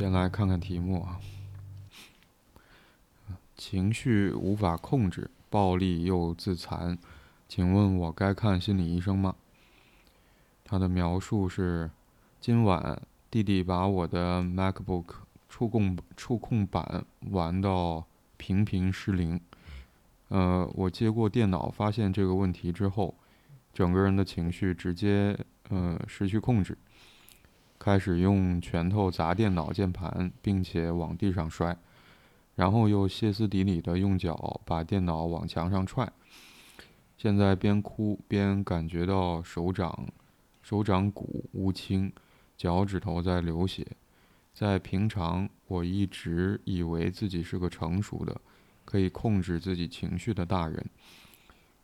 [0.00, 1.20] 先来看看题目啊。
[3.54, 6.96] 情绪无法控制，暴力又自残，
[7.46, 9.36] 请问我该看心理医生吗？
[10.64, 11.90] 他的描述是：
[12.40, 12.98] 今晚
[13.30, 15.04] 弟弟把我的 MacBook
[15.50, 18.06] 触控触控板玩到
[18.38, 19.38] 频频失灵。
[20.28, 23.14] 呃，我接过电脑，发现这个问题之后，
[23.74, 26.78] 整个人的情绪直接呃失去控制，
[27.80, 31.76] 开始用拳头砸电脑键盘，并且往地上摔。
[32.54, 36.12] 然后又歇斯底里的用脚把电脑往墙上踹，
[37.16, 40.06] 现在边哭边感觉到手掌、
[40.60, 42.12] 手掌骨乌青，
[42.58, 43.86] 脚趾头在流血。
[44.52, 48.38] 在平常，我一直以为自己是个成熟的、
[48.84, 50.84] 可以控制自己情绪的大人，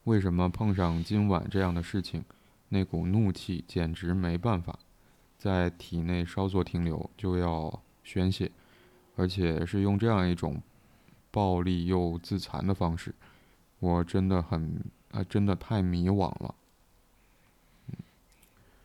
[0.05, 2.23] 为什么碰上今晚这样的事情，
[2.69, 4.79] 那股怒气简直没办法
[5.47, 8.51] 在体内稍作停留就要宣泄。
[9.19, 10.61] 而且是用这样一种
[11.31, 13.15] 暴力又自残的方式，
[13.79, 14.79] 我真的很
[15.11, 16.55] 啊，真的太迷惘了。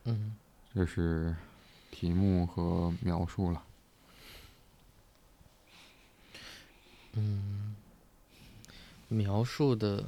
[0.06, 0.38] 嗯，
[0.73, 1.36] 这是
[1.92, 3.62] 题目和描述了。
[7.12, 7.76] 嗯，
[9.09, 10.06] 描述的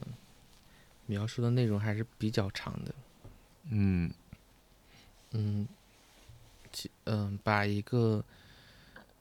[1.05, 2.95] 描述的内容还是比较长的。
[3.71, 4.09] 嗯
[5.31, 5.67] 嗯，
[6.73, 8.25] 其嗯，把一个。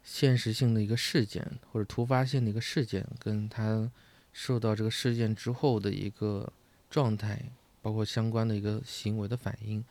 [0.04, 3.88] 现实性的一个事件，或者突发性的一个事件，跟他
[4.32, 6.52] 受到这个事件之后的一个
[6.90, 7.40] 状态，
[7.80, 9.84] 包括相关的一个行为的反应，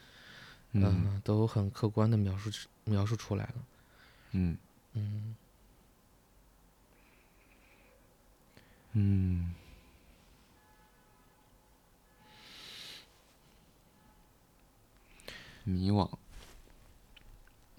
[0.74, 2.52] 嗯，都很客观的描述
[2.84, 3.54] 描述出来了。
[4.32, 4.58] 嗯
[4.92, 5.36] 嗯
[8.92, 9.56] 嗯，
[15.64, 16.10] 迷惘。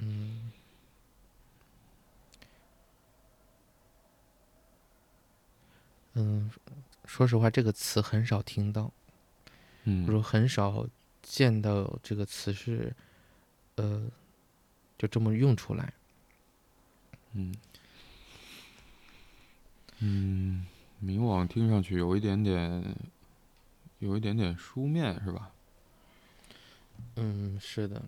[0.02, 0.52] 嗯。
[6.14, 6.50] 嗯，
[7.06, 8.92] 说实话，这个词很少听到，
[9.84, 10.86] 嗯，我说很少
[11.22, 12.94] 见到这个词是，
[13.76, 14.10] 呃，
[14.98, 15.94] 就这么用出来。
[17.32, 17.54] 嗯，
[20.00, 20.66] 嗯，
[21.02, 22.94] 冥王听上去有一点点，
[24.00, 25.50] 有一点点书面，是吧？
[27.16, 28.02] 嗯，是的。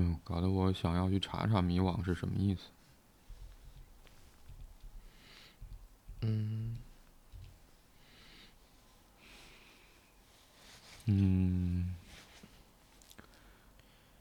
[0.00, 2.60] 嗯，搞得我想要去查查迷惘是什么意思。
[6.20, 6.78] 嗯，
[11.06, 11.96] 嗯，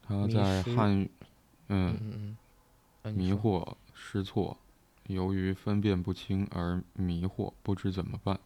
[0.02, 1.12] 他在汉语，
[1.68, 2.36] 嗯
[3.04, 4.58] 嗯，迷惑、失措，
[5.04, 8.40] 由于分辨不清而迷惑，不知怎么办。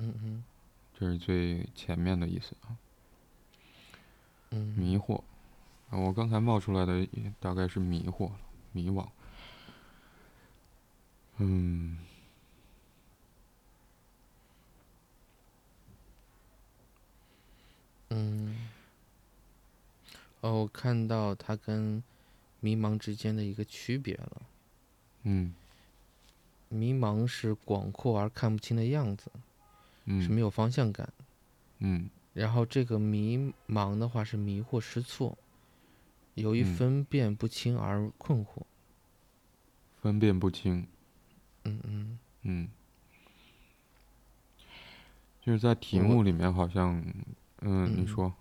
[0.00, 0.44] 嗯嗯，
[0.98, 2.76] 这是最前面的意思啊。
[4.50, 5.22] 嗯，迷惑，
[5.90, 7.08] 我刚才冒出来的
[7.40, 8.30] 大概是迷惑、
[8.72, 9.08] 迷惘。
[11.38, 11.98] 嗯。
[18.12, 18.68] 嗯，
[20.40, 22.02] 哦，我看到它跟
[22.58, 24.42] 迷茫之间的一个区别了。
[25.22, 25.54] 嗯，
[26.68, 29.30] 迷茫是广阔而看不清的样子，
[30.06, 31.12] 嗯，是没有方向感。
[31.78, 35.38] 嗯，然后这个迷茫的话是迷惑失措，
[36.40, 38.62] 由于分辨不清而困惑。
[40.00, 40.86] 分辨不清。
[41.64, 42.68] 嗯嗯嗯，
[45.42, 47.04] 就是在题目里面好像。
[47.60, 48.32] 嗯，你说。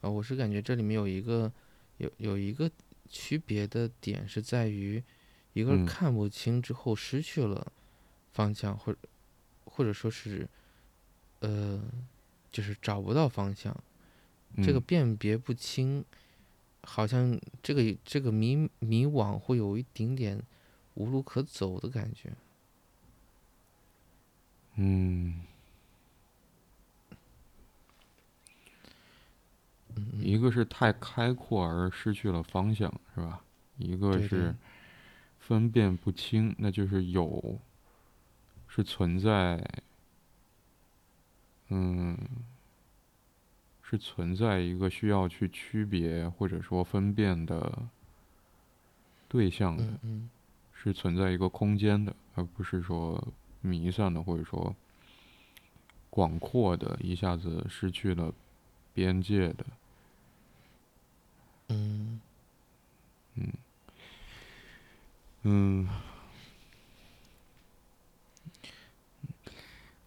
[0.00, 1.52] 啊，我是感觉这里面有一个
[1.98, 2.70] 有有一个
[3.08, 5.02] 区别的点是在于，
[5.52, 7.72] 一个看不清之后失去了
[8.32, 8.96] 方向，或
[9.64, 10.48] 或者说是
[11.40, 11.82] 呃，
[12.50, 13.76] 就是找不到方向。
[14.62, 16.04] 这个辨别不清，
[16.82, 20.42] 好像这个这个迷迷惘会有一点点
[20.94, 22.32] 无路可走的感觉。
[24.76, 25.42] 嗯。
[30.18, 33.44] 一个是太开阔而失去了方向，是吧？
[33.76, 34.54] 一个是
[35.38, 37.58] 分辨不清，那就是有
[38.68, 39.62] 是存在，
[41.68, 42.16] 嗯，
[43.92, 47.70] 是存在一个需要去区别或者说分辨的
[49.28, 49.84] 对象的，
[50.72, 53.22] 是存在一个空间的，而不是说
[53.60, 54.74] 弥散的或者说
[56.08, 58.32] 广阔的，一下子失去了
[58.94, 59.66] 边界的。
[61.68, 62.18] 嗯，
[63.34, 63.52] 嗯，
[65.42, 65.88] 嗯，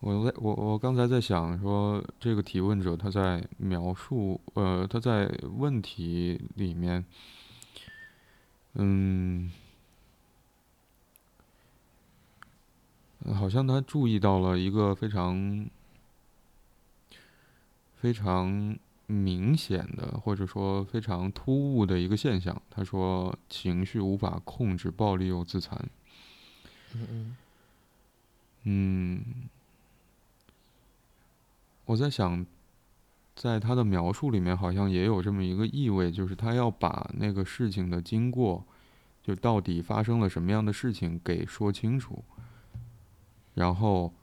[0.05, 5.25] 我在我我刚才在想说，这个提问者他在描述，呃，他在
[5.57, 7.03] 问题里面，
[8.73, 9.51] 嗯，
[13.33, 15.67] 好像他注意到了一个非常
[17.95, 22.61] 非常明显的，或者说非常突兀的一个现象。
[22.69, 25.89] 他说，情绪无法控制，暴力又自残。
[26.93, 27.37] 嗯嗯。
[28.67, 29.23] 嗯，
[31.85, 32.45] 我在想，
[33.35, 38.65] 在他的描述里面，好像也有这么一个意味，就是他要把那个事情的经过，
[39.21, 42.23] 就到底发生了什么样的事情给说清楚，
[43.53, 44.13] 然后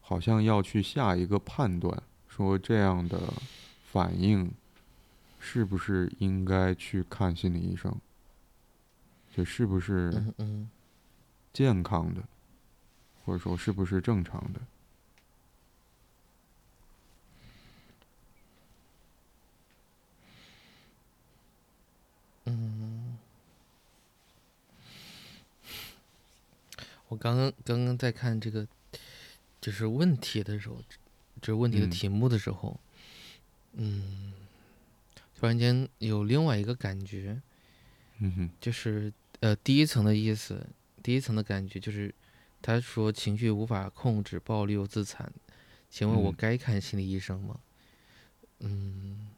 [0.00, 3.32] 好像要去下一个判断，说这样的
[3.82, 4.50] 反应
[5.38, 7.94] 是不是应该去看心理医生，
[9.34, 10.32] 就是不是
[11.52, 12.22] 健康的。
[13.22, 14.60] 或者说，是不是正常的？
[27.10, 28.66] 我刚刚刚刚在看这个，
[29.60, 30.76] 就是问题的时候，
[31.42, 32.80] 就是问题的题目的时候，
[33.74, 34.32] 嗯，
[35.38, 37.38] 突然间有另外一个感觉，
[38.20, 40.66] 嗯哼，就是呃，第一层的意思，
[41.02, 42.14] 第一层的感觉就是。
[42.62, 45.32] 他说情绪无法控制，暴力又自残，
[45.88, 47.58] 请问我该看心理医生吗？
[48.58, 49.28] 嗯，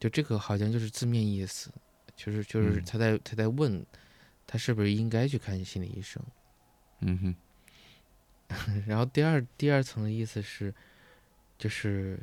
[0.00, 1.70] 就这个好像就是字面意思，
[2.16, 3.84] 就是就是他在他在问，
[4.46, 6.22] 他是不是应该去看心理医生？
[7.02, 7.34] 嗯哼。
[8.86, 10.74] 然后第二第二层的意思是，
[11.58, 12.20] 就是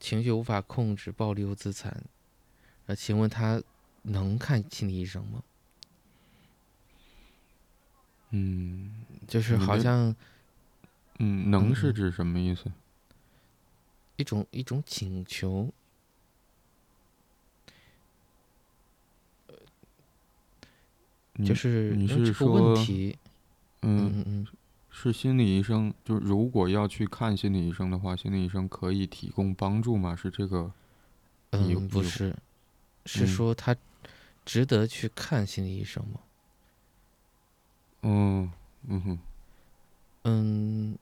[0.00, 2.02] 情绪无法控制，暴力又自残，
[2.86, 3.62] 呃，请问他
[4.02, 5.42] 能看心理医生吗？
[8.30, 10.14] 嗯，就是好像，
[11.18, 12.72] 嗯，能是指什么意思？
[14.16, 15.72] 一种一种请求，
[21.44, 22.74] 就是你是说，
[23.82, 24.46] 嗯嗯嗯，
[24.90, 30.16] 是心理医生，就是如果要去看心理医生的话，心理医生可以提供帮助吗？
[30.16, 30.72] 是这个？
[31.50, 32.36] 嗯，不是，
[33.06, 33.74] 是说他
[34.44, 36.20] 值得去看心理医生吗？
[38.02, 38.50] 嗯
[38.86, 39.18] 嗯哼，
[40.24, 40.98] 嗯，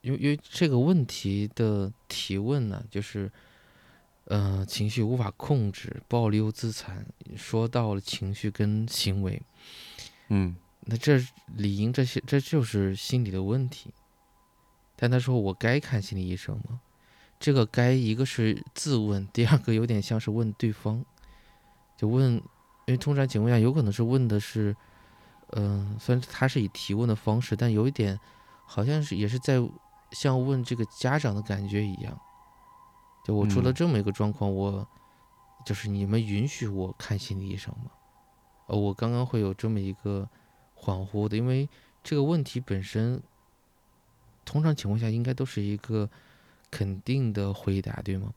[0.00, 3.30] 因为因为这个问题的提问呢，就是，
[4.24, 7.04] 呃，情绪无法控制，暴力又自残，
[7.36, 9.42] 说到了情绪跟行为，
[10.28, 10.56] 嗯，
[10.90, 13.94] 那这理应这些这就是心理的问题。
[14.96, 16.80] 但他说我该看心理医生吗？
[17.38, 21.04] 这个该一个是自问，第二个有点像是问对方，
[21.96, 24.76] 就问，因为通常情况下有可能是问的是。
[25.52, 28.16] 嗯，虽然他是以提问的方式，但有一点，
[28.66, 29.56] 好像是也是在
[30.12, 32.16] 像问这个家长的感觉一样。
[33.24, 34.86] 就我出了这么一个状况，我
[35.66, 37.90] 就是你们允许我看心理医生吗？
[38.68, 40.28] 呃，我刚刚会有这么一个
[40.80, 41.68] 恍惚的，因为
[42.02, 43.22] 这个问题本身，
[44.44, 46.08] 通常情况下应该都是一个
[46.70, 48.32] 肯定的回答，对吗？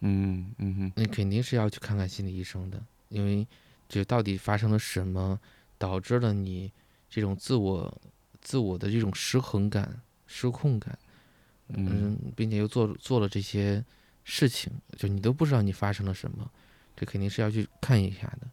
[0.00, 3.46] 嗯嗯哼，那肯定是要去看看心理医生的，因为
[3.88, 5.38] 就到底发生了什么？
[5.78, 6.70] 导致了你
[7.10, 8.00] 这种自我、
[8.40, 10.96] 自我的这种失衡感、失控感，
[11.68, 13.84] 嗯，并且又做做了这些
[14.22, 16.48] 事情，就你都不知道你发生了什么，
[16.94, 18.46] 这肯定是要去看一下的。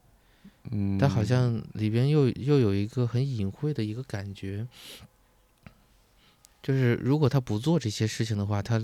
[0.72, 4.68] 嗯，但好像里边又又有一个很隐晦的一个感觉，
[6.62, 8.82] 就是如果他不做这些事情的话，他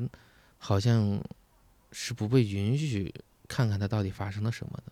[0.58, 1.22] 好像
[1.92, 3.14] 是不被允许
[3.48, 4.92] 看看他到底发生了什么的。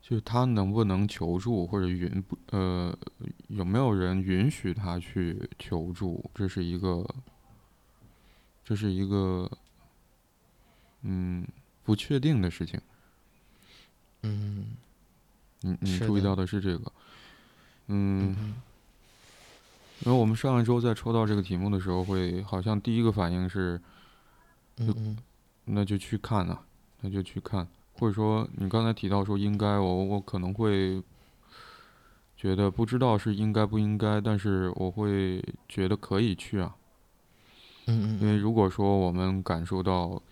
[0.00, 2.96] 就是他能不能求助，或者允不呃
[3.46, 6.28] 有没有人允许他去求助？
[6.34, 7.06] 这是一个，
[8.64, 9.50] 这是一个，
[11.02, 11.46] 嗯，
[11.84, 12.80] 不确定的事情。
[14.22, 14.76] 嗯，
[15.60, 16.92] 你你注意到的是这个，
[17.88, 18.54] 嗯，
[20.00, 23.80] 因为我们上一周在抽到这个题目的时候，会好像第一个反应是，
[24.78, 25.16] 嗯，
[25.64, 26.62] 那就去看啊，
[27.00, 27.66] 那就去看。
[27.94, 31.02] 或者说，你刚才提到说应该，我我可能会
[32.34, 36.74] 觉得不知道是应该不应该，但是我会觉得可以去啊。
[37.86, 38.18] 嗯。
[38.20, 40.22] 因为如果说我们感受到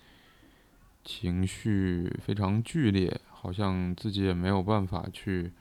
[1.05, 5.53] 情绪非常剧烈，好像自己也没有办法去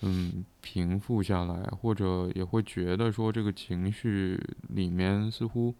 [0.00, 4.38] 嗯平复下来，或者也会觉得说这个情绪
[4.68, 5.74] 里面似乎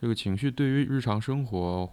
[0.00, 1.92] 这个情绪对于日常生活。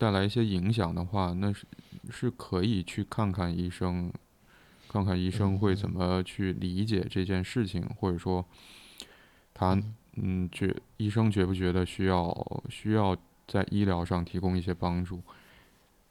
[0.00, 1.66] 带来一些影响的话，那是
[2.08, 4.12] 是可以去看看医生，
[4.86, 8.46] 看看医生会怎么去理解这件事情，或者说，
[9.52, 9.76] 他
[10.14, 13.16] 嗯觉医生觉不觉得需要需要
[13.48, 15.20] 在医疗上提供一些帮助？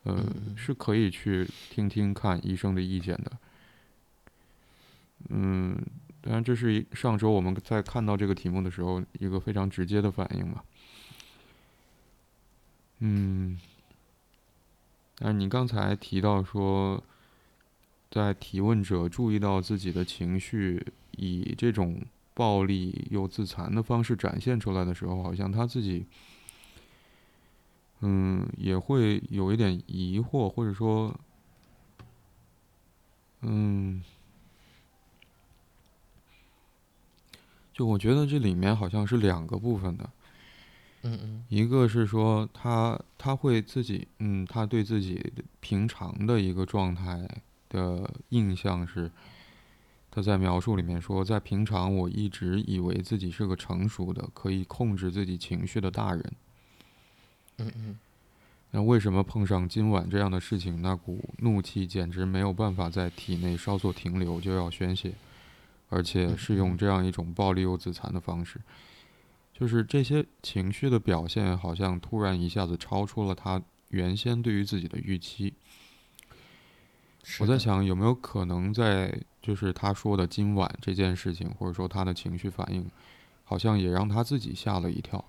[0.08, 3.32] 呃，是可以去听听看医生的意见的。
[5.28, 5.78] 嗯，
[6.22, 10.64] 当然这是一上周我们在看到这个题目的时候一个非常直接的反应嘛。
[13.00, 13.60] 嗯，
[15.18, 17.04] 但是你刚才提到说，
[18.10, 20.82] 在提问者注意到自己的情绪
[21.18, 22.02] 以这种
[22.34, 26.06] 暴力又自残的方式展现出来的时候，好像他自己。
[28.02, 31.20] 嗯，也会有一点疑惑，或者说，
[33.42, 34.04] 嗯，
[37.74, 40.10] 就我觉得这里面好像是两个部分的。
[41.04, 41.44] 嗯嗯。
[41.50, 47.28] 一个是说他他会自己，嗯，他对自己平常的一个状态
[47.70, 49.12] 的印象是，
[50.12, 56.34] 他在描述里面说，在平常我一直以为自己是个成熟的、可以控制自己情绪的大人。
[57.60, 58.00] 嗯嗯，
[58.72, 65.14] 那为什么碰上今晚这样的事情，那股怒气简直没有办法在体内稍作停留，就要宣泄，
[65.90, 68.62] 而且是用这样一种暴力又自残的方式，
[69.54, 75.54] 就是这些情绪的表现，好像突然一下子超出了他原先对于自己的预期。
[77.40, 82.90] 我在想，有没有可能在就是他说的今晚这件事情，或者说他的情绪反应，
[83.44, 85.26] 好像也让他自己吓了一跳。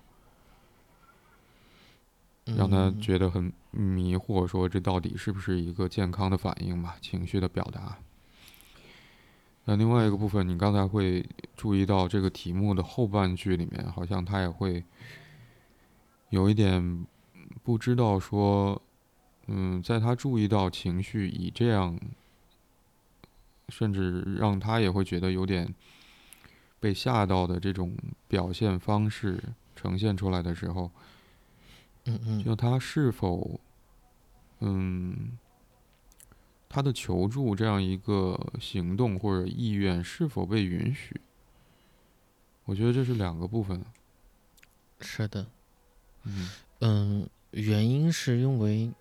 [2.57, 6.95] 让他觉得很迷惑，说这到底是不是一个健康的反应嘛？
[7.01, 7.97] 情绪的表达。
[9.65, 11.23] 那另外一个部分，你刚才会
[11.55, 14.83] 注意到这个题目的后半句里面，好像他也会
[16.29, 17.05] 有一点
[17.63, 18.81] 不知道说，
[19.47, 21.99] 嗯，在他注意到情绪以这样，
[23.67, 25.71] 甚至让他也会觉得有点
[26.79, 27.95] 被吓到的这种
[28.27, 29.43] 表现方式
[29.75, 30.89] 呈现出来的时候。
[32.09, 33.59] 嗯嗯，就他是否，
[34.59, 35.37] 嗯，
[36.67, 41.21] 他的求助这样一个行动或者意愿是否被允许？
[42.65, 43.83] 我觉得这是两个部分。
[45.01, 45.45] 是的，
[46.23, 46.49] 嗯
[46.79, 48.91] 嗯，原因是因为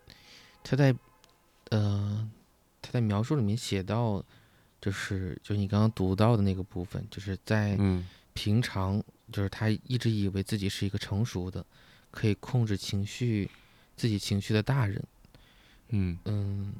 [0.63, 0.95] 他在，
[1.71, 2.31] 呃，
[2.81, 4.23] 他在描述里面写到，
[4.81, 7.77] 就是就你刚刚读到的那个部分，就是在
[8.33, 11.65] 平常，就是他一直以为自己是一个成熟的。
[12.11, 13.51] 可以控制情绪、
[13.97, 15.05] 自己情绪的大人，
[15.91, 16.19] 嗯。
[16.25, 16.75] 嗯，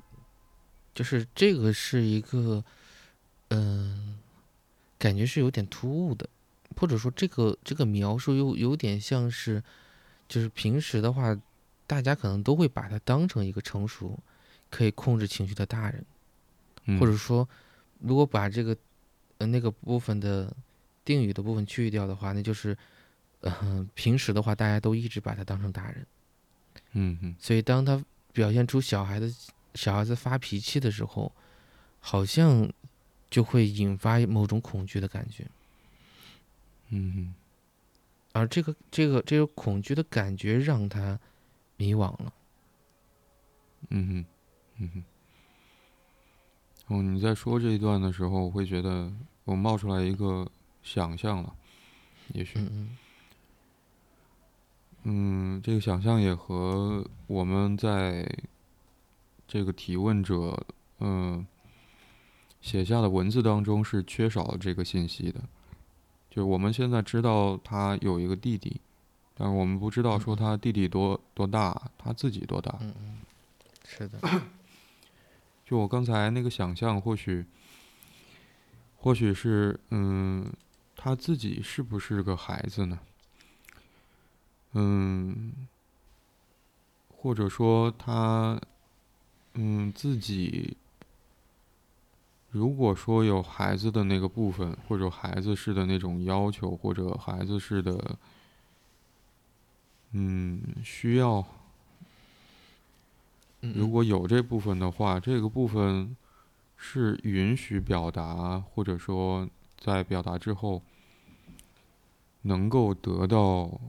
[0.95, 2.65] 就是这个是一个，
[3.51, 4.19] 嗯，
[4.99, 6.29] 感觉是有点突兀的，
[6.77, 9.63] 或者说这个这个描述又有点像是，
[10.27, 11.39] 就是平时的话，
[11.87, 14.19] 大家可能都会把它当成一个成熟、
[14.71, 17.49] 可以控制情绪的大人，或者说，
[18.01, 18.77] 如果把这个
[19.39, 20.55] 呃那个部分的
[21.05, 22.77] 定语的部分去掉的话，那就是。
[23.41, 26.07] 嗯，平时的话，大家都一直把他当成大人，
[26.93, 29.33] 嗯嗯，所以当他表现出小孩子
[29.75, 31.33] 小孩子发脾气的时候，
[32.01, 32.69] 好像
[33.31, 35.47] 就会引发某种恐惧的感觉，
[36.89, 37.35] 嗯嗯，
[38.33, 41.19] 而这个这个这个恐惧的感觉让他
[41.77, 42.33] 迷惘了，
[43.91, 44.25] 嗯哼，
[44.79, 45.05] 嗯哼，
[46.89, 49.13] 哦，你在说这一段的时候，我会觉得
[49.45, 50.51] 我冒出来一个
[50.83, 51.55] 想象了，
[52.35, 52.59] 也许。
[52.59, 52.97] 嗯，
[55.63, 58.29] 这个想象也和我们在
[59.47, 60.67] 这个提问者
[61.01, 61.47] 嗯
[62.61, 65.41] 写下的文字当中是缺少了这个信息的。
[66.31, 68.81] 就我们现在知道他有一个弟弟，
[69.35, 72.77] 但是我们不知道说他弟弟多多大，他自己多大。
[72.81, 73.19] 嗯嗯，
[73.85, 74.19] 是的。
[75.65, 77.45] 就我刚才那个想象，或许
[78.97, 80.53] 或许是嗯，
[80.97, 82.99] 他自己是不是个孩子呢？
[84.81, 85.53] 嗯，
[87.17, 88.61] 或者说他，
[89.55, 90.77] 嗯，自己
[92.53, 98.17] 如果说有孩子的那个部分，或者孩子式的那种要求，或者孩子式的，
[100.13, 101.45] 嗯，需要，
[103.61, 106.17] 如果有这部分的话，这个部分
[106.77, 110.81] 是允许表达，或者说在表达之后
[112.43, 113.81] 能够得到。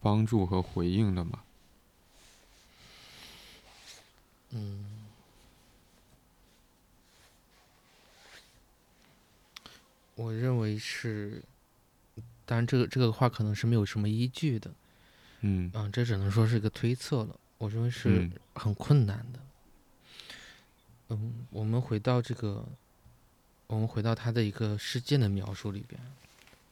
[0.00, 1.42] 帮助和回应的嘛？
[4.50, 4.84] 嗯，
[10.14, 11.42] 我认为是，
[12.46, 14.70] 当然这个这个话可能是没有什么依据的。
[15.40, 17.38] 嗯，啊，这只能说是一个推测了。
[17.58, 19.40] 我认为是很困难的。
[21.08, 22.66] 嗯，我们回到这个，
[23.66, 26.00] 我们回到他的一个事件的描述里边。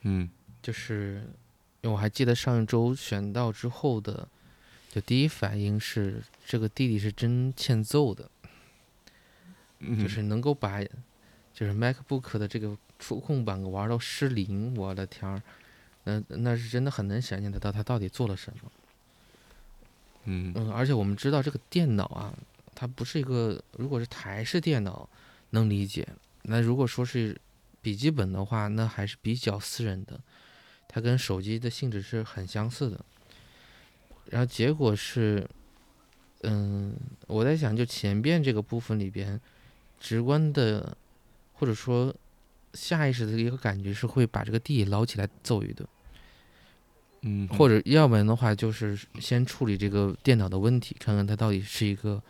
[0.03, 0.31] 嗯。
[0.63, 1.23] 就是
[1.87, 4.27] 因为我还记得上一周选到之后的，
[4.91, 8.29] 就第一反应是这个弟弟是真欠揍的，
[9.97, 10.83] 就是能够把
[11.55, 15.41] 就是 MacBook 的这个触控板玩到失灵，我的天儿，
[16.03, 18.73] 那那是真的很能想象得到他到底做了什么。
[20.25, 22.35] 嗯嗯，而且我们知道这个电脑啊，
[22.75, 25.09] 它不是一个，如果是台式电脑
[25.51, 26.05] 能理解，
[26.43, 27.41] 那如果说是
[27.81, 30.19] 笔记本的话，那还是比较私人的，
[30.97, 32.99] 它跟手机的性质是很相似的。
[34.31, 35.47] 然后结果是，
[36.41, 39.39] 嗯，我在想，就前边这个部分里边，
[40.01, 40.97] 直观的
[41.53, 42.17] 或者说
[42.73, 45.87] 下意识的一个感觉是会把这个地捞起来揍一顿。
[47.21, 52.23] 嗯，或者要不然的话，就是先处理这个电脑的问题，看看它到底是一个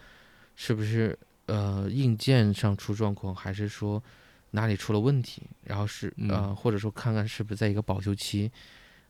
[0.57, 4.03] 是不是呃硬件上出状况，还是说
[4.51, 8.51] 哪里出了问题，然后是呃或者说看看是不是在一个保修期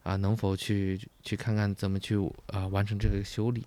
[0.03, 2.17] 啊，能否去去看看怎么去
[2.49, 3.65] 啊完成这个修理。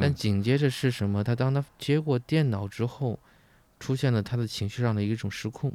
[0.00, 1.22] 但紧接着是什么？
[1.22, 3.18] 他当他接过电脑之后，
[3.78, 5.72] 出现了他的情绪上的一种失控，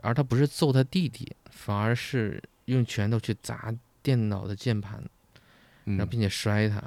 [0.00, 3.74] 而他不是揍他弟弟，反而是用拳头去砸。
[4.04, 5.00] 电脑的键盘，
[5.84, 6.82] 然后并且摔它，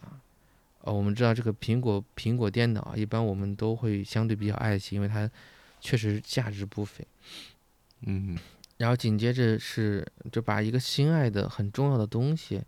[0.82, 5.32] 哦，我们知道这个苹果苹果电脑一般我们都会相对比较爱惜，因为它
[5.86, 7.06] 确实价值不菲。
[8.02, 8.36] 嗯，
[8.78, 12.64] 然后紧接着是就把一个心爱的很重要的东西，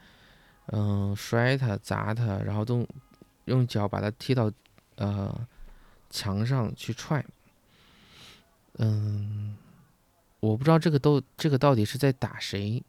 [0.68, 2.88] 嗯，摔它砸它，然后都
[3.46, 4.52] 用脚把它踢到
[4.98, 5.48] 呃
[6.12, 7.26] 墙上去踹。
[8.76, 9.58] 嗯，
[10.40, 12.84] 我不知道这个都这个到底是在打谁。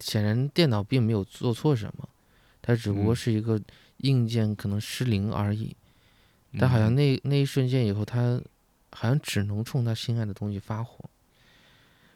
[0.00, 2.08] 显然电脑并没有做错什么，
[2.62, 3.60] 它只不过是一个
[3.98, 5.76] 硬件可能失灵而已。
[6.58, 8.40] 但好像那那一瞬间以后，他
[8.90, 11.04] 好像只能冲他心爱的东西发火。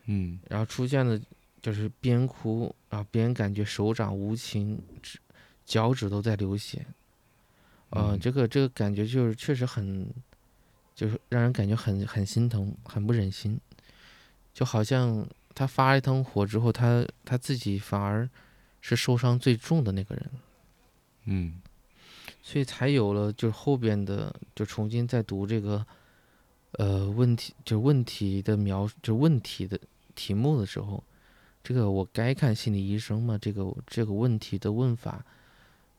[0.07, 1.21] 嗯，然后出现了
[1.61, 5.19] 就是边哭，然后边感觉手掌无情，指
[5.65, 6.85] 脚趾都在流血。
[7.91, 10.09] 呃，这个这个感觉就是确实很，
[10.95, 13.61] 就是让人感觉很很心疼，很不忍心，
[14.53, 15.27] 就好像。
[15.55, 18.27] 他发了一通火之后，他他自己反而
[18.81, 20.31] 是受伤最重的那个人，
[21.27, 21.61] 嗯，
[22.43, 25.87] 所以才有了就是后边的就重新再读这个
[26.73, 29.79] 呃问题就问题的描就问题的
[30.15, 31.03] 题目的时候，
[31.63, 33.39] 这个我该看心理医生吗？
[33.41, 35.25] 这个这个问题的问法，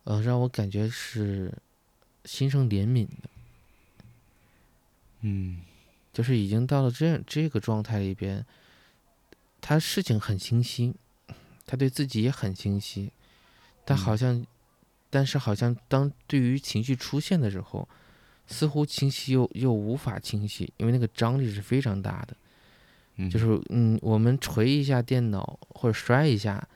[0.03, 1.53] 呃，让我感觉是
[2.25, 3.29] 心生怜悯的，
[5.21, 5.61] 嗯，
[6.11, 8.45] 就是已经到了这这个状态里边。
[9.65, 10.93] 他事情很清晰，
[11.65, 13.11] 他对自己也很清晰，
[13.85, 14.45] 但好像，
[15.09, 17.87] 但是好像当对于情绪出现的时候，
[18.47, 22.35] 似乎清晰又又无法清晰，因为那个张力是非常大的。
[23.29, 26.67] 就是嗯，我们捶一下电脑或者摔一下，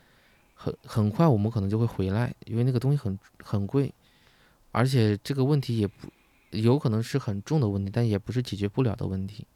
[0.54, 3.94] 很很快我们可能就会回来，因为那个东西很很贵，
[4.72, 6.08] 而且这个问题也不
[6.52, 9.48] 有可能是很重的问题，但也不是解决不了的问题，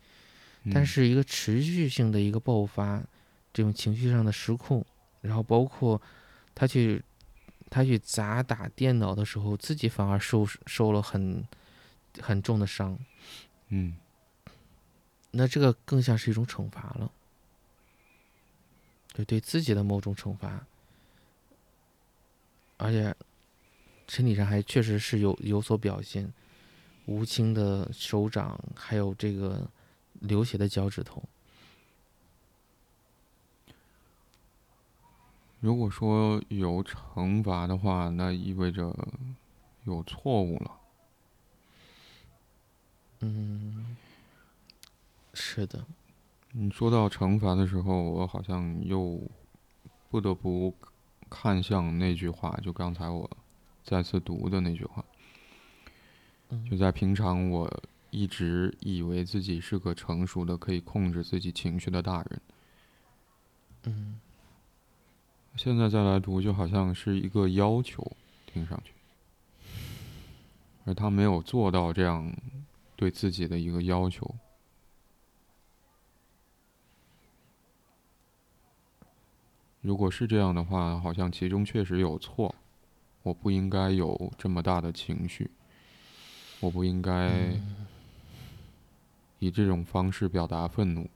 [0.74, 3.04] 但是一个持续性的一个爆发。
[3.54, 4.82] 这种情绪上的失控，
[5.20, 6.02] 然后包括
[6.56, 7.04] 他去
[7.70, 11.46] 他去砸打电脑的时候，自己反而受受了很
[12.20, 12.98] 很重的伤。
[13.70, 13.96] 嗯，
[15.32, 17.12] 那这个更像是一种惩罚了，
[19.14, 20.66] 就对自己的某种惩罚，
[22.78, 23.16] 而且
[24.08, 26.34] 身体上还确实是有有所表现，
[27.06, 29.70] 无情的手掌，还有这个
[30.14, 31.24] 流血的脚趾头。
[35.62, 38.94] 如果说有惩罚的话，那意味着
[39.84, 40.81] 有错误了。
[43.22, 43.96] 嗯，
[45.34, 45.86] 是的。
[46.52, 49.22] 你说到惩罚的时候，我好像又
[50.10, 50.76] 不得不
[51.30, 53.30] 看向那句话，就刚才我
[53.84, 55.04] 再次读的那句话。
[56.70, 62.42] 就在平常，我一直以为自己是个成熟的、可以控制自己情绪的大人。
[63.84, 64.20] 嗯。
[65.58, 68.10] 现在再来读，就好像是一个要求，
[68.46, 68.94] 听上去，
[70.86, 72.34] 而他没有做到这样
[73.02, 74.36] 对自己的一个要求。
[79.82, 82.54] 如果是这样的话，好像其中确实有错，
[83.24, 85.50] 我不应该有这么大的情绪，
[86.60, 87.60] 我不应该
[89.40, 91.10] 以这种方式表达愤怒。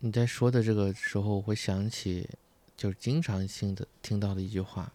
[0.00, 2.28] 你在说的这个时候，我会想起，
[2.78, 4.90] 就是经常性的听到的一句话，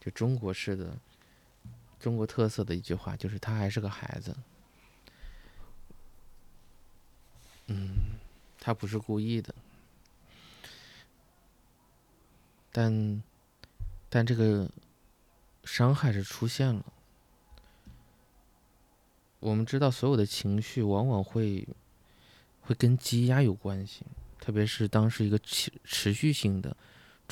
[0.00, 0.98] 就中国式的，
[2.00, 4.36] 中国特色的一句话，就是他还是个孩子。
[7.68, 8.18] 嗯，
[8.58, 9.54] 他不是故意的，
[12.72, 13.22] 但
[14.10, 14.68] 但这个
[15.62, 16.84] 伤害是出现了。
[19.38, 21.66] 我们知道，所有的情绪往往会
[22.62, 24.04] 会跟积压有关系，
[24.40, 26.76] 特别是当是一个持持续性的，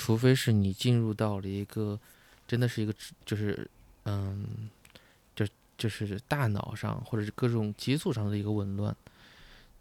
[0.01, 2.01] 除非是你进入到了一个
[2.49, 2.95] 真的是一个
[3.27, 3.71] 就是
[4.05, 4.71] 嗯，
[5.35, 8.97] 就就是大脑上或者是各种激素上的一个紊乱。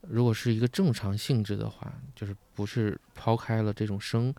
[0.01, 4.35] 如果是一个正常性质的话，就是不是抛开了这种生，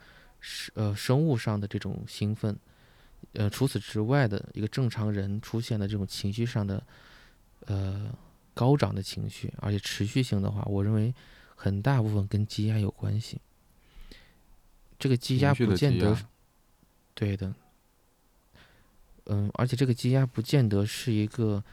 [0.74, 2.54] 呃生物上的这种兴奋，
[3.32, 6.82] 呃除此之外的一个正常人出现的这种情绪上的，
[7.64, 8.12] 呃
[8.52, 11.14] 高涨的情绪，而且持续性的话，我认为
[11.56, 13.40] 很大部分跟积压有关系。
[15.00, 16.16] 这个积压不见得，
[17.14, 17.52] 对的，
[19.24, 21.64] 嗯，而且这个积压不见得是一个。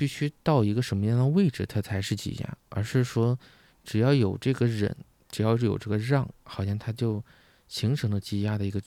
[0.00, 3.38] 必须到一个什么样的位置，它才是积压，而是说，
[3.84, 4.96] 只要有这个忍，
[5.28, 7.22] 只要是有这个让，好像它就
[7.68, 8.80] 形成了积压的一个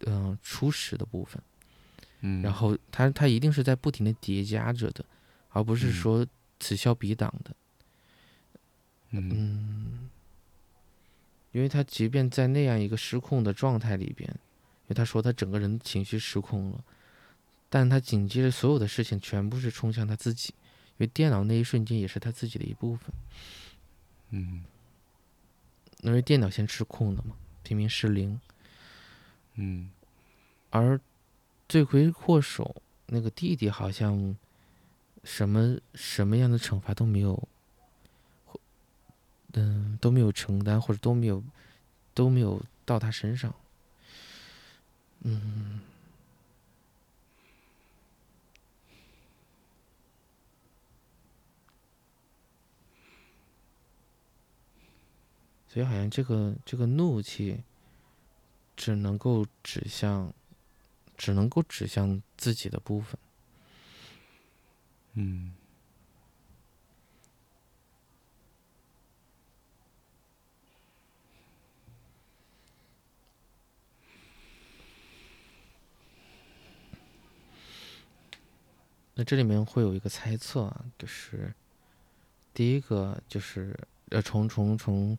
[0.00, 1.42] 嗯初始的部分。
[2.20, 5.02] 嗯，然后它它一定是在不停的叠加着的，
[5.48, 6.26] 而不是说
[6.60, 7.56] 此消彼长的。
[9.12, 10.10] 嗯，
[11.52, 16.82] 因为他即便在那样一个失控的状态里边，因为他说他整个人情绪失控了。
[17.68, 23.10] 但他紧接着所有的事情全部是冲向他自己，因为电脑那一瞬间也是他自己的一部分。
[24.30, 24.64] 嗯，
[26.02, 28.38] 因为电脑先失控了嘛，平民失灵。
[29.54, 29.90] 嗯，
[30.68, 31.00] 而
[31.68, 34.36] 罪魁祸首那个弟弟好像
[35.24, 37.48] 什么什么样的惩罚都没有，
[39.54, 41.42] 嗯，都没有承担或者都没有
[42.14, 43.54] 都没有到他身上。
[45.20, 45.80] 嗯。
[55.68, 57.62] 所以好像这个这个怒气，
[58.76, 60.32] 只能够指向，
[61.16, 63.18] 只能够指向自己的部分。
[65.14, 65.54] 嗯。
[79.22, 81.54] 那这里面会有一个猜测啊，就是
[82.52, 83.78] 第一个就是
[84.10, 85.16] 呃，从从从。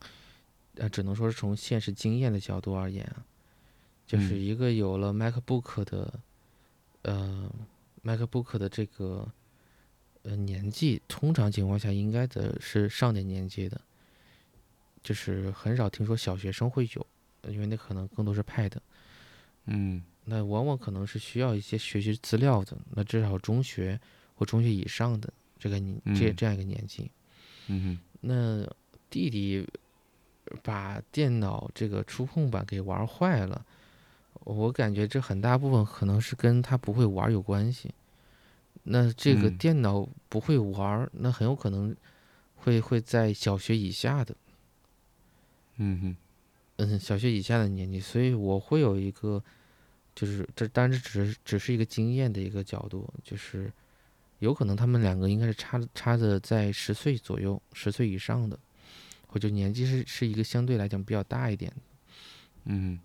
[0.76, 3.24] 呃，只能说是从现实经验的角度而言啊，
[4.08, 6.20] 就是一个有了 MacBook 的，
[7.04, 7.48] 呃
[8.04, 9.32] ，MacBook 的这个
[10.24, 13.80] 呃年纪，通常情况下应该的是上点年纪的，
[15.04, 17.08] 就是很少听说小学生会有，
[17.44, 18.72] 因为那可能更多是 Pad，
[19.66, 24.00] 嗯，那往往可能是需要一些学习资料的，那至少中学
[24.36, 27.10] 或中学以上的这个年这这样一个年纪，
[27.68, 28.66] 嗯那
[29.10, 29.68] 弟弟。
[30.62, 33.66] 把电脑这个触控板给玩坏了，
[34.42, 37.90] 我感觉这很大部分可能是跟他不会玩有关系。
[38.84, 41.96] 那这个电脑不会玩，那很有可能
[42.58, 44.36] 会会在小学以下的，
[45.78, 46.18] 嗯哼，
[46.76, 49.42] 嗯，小学以下的年纪，所以我会有一个，
[50.16, 53.72] 就是这当然这只是只是一个经验的一个角度，就是
[54.40, 58.58] 有可能他们两个应该是差差的在十岁左右，十岁以上的。
[59.26, 61.74] 或者年纪是是一个相对来讲比较大一点，
[62.66, 63.00] 嗯，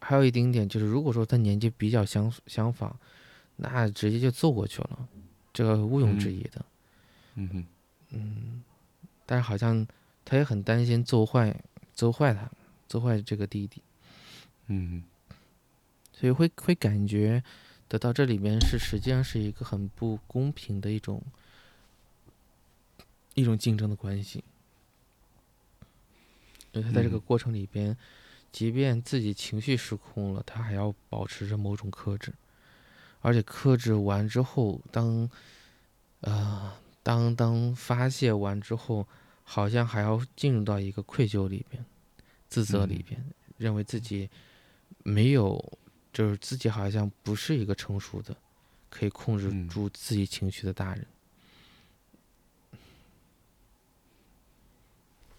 [0.00, 2.94] 还有一丁点就是，如果说他年纪比较相相仿，
[3.56, 5.08] 那直接就揍过去了，
[5.50, 6.62] 这个毋庸置疑的，
[7.36, 7.66] 嗯哼，
[8.10, 8.62] 嗯，
[9.24, 9.86] 但是好像
[10.26, 11.58] 他也很担心揍坏
[11.94, 12.50] 揍坏他，
[12.86, 13.80] 揍坏这个弟弟，
[14.66, 15.02] 嗯，
[16.12, 17.42] 所以会会感觉
[17.88, 21.22] 得到这里面是实际上是一个很不公平的一种
[23.34, 24.44] 一种竞争的关系。
[26.72, 27.94] 因为他在这个过程里边，
[28.50, 32.32] 即便自己情绪失控了，他还要保持着某种克制，
[33.20, 35.28] 而且克制完之后，当，
[36.20, 36.72] 呃，
[37.02, 39.06] 当当发泄完之后，
[39.42, 41.84] 好像还要进入到一个愧疚里边、
[42.48, 43.22] 自责里边，
[43.58, 44.30] 认为自己
[45.02, 45.78] 没有，
[46.12, 48.36] 就是自己好像不是一个成熟的，
[48.90, 51.06] 可以控制住自己情绪的大人。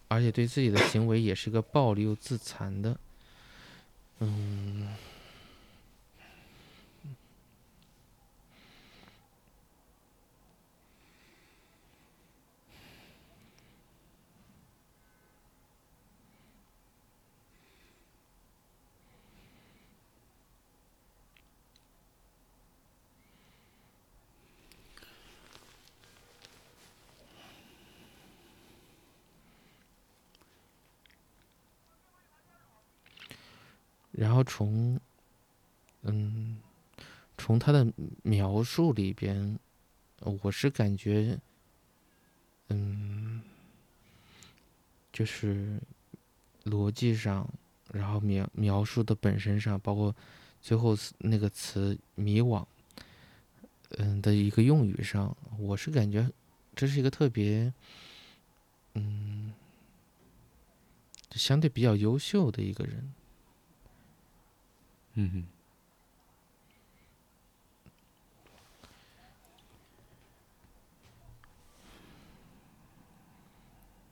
[0.07, 2.99] 而且对自己的行为也是一个暴力又自残的，
[4.19, 4.95] 嗯。
[34.13, 34.99] 然后从，
[36.03, 36.57] 嗯，
[37.37, 39.59] 从他的描述里边，
[40.19, 41.37] 我是感觉，
[42.69, 43.41] 嗯，
[45.11, 45.81] 就是
[46.65, 47.49] 逻辑上，
[47.91, 50.15] 然后描描述的本身上，包括
[50.61, 52.63] 最后那个词“迷惘”，
[53.97, 56.29] 嗯的一个用语上，我是感觉
[56.75, 57.73] 这是一个特别，
[58.93, 59.51] 嗯，
[61.31, 63.11] 相对比较优秀的一个人。
[65.15, 65.45] 嗯哼，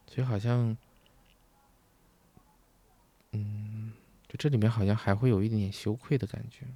[0.06, 0.78] 所以好像，
[3.32, 3.94] 嗯，
[4.28, 6.68] 就这里面好像还会有一点点羞愧的感觉，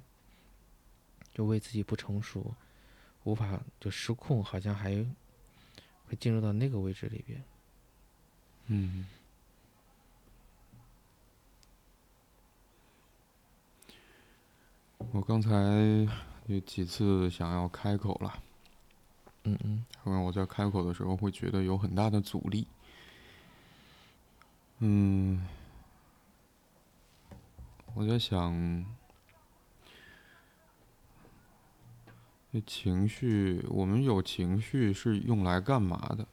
[1.32, 2.52] 就为自己不成熟，
[3.22, 4.90] 无法就失控，好像还
[6.06, 7.44] 会进入到那个位置里边。
[8.66, 9.06] 嗯。
[15.12, 15.50] 我刚才
[16.46, 18.34] 有几次想要开口了，
[19.44, 22.66] 嗯嗯，因为我在开口的时候会觉得有很大的阻力，
[24.80, 25.46] 嗯，
[27.94, 28.84] 我在想，
[32.52, 36.26] 这情绪，我们有情绪是用来干嘛的？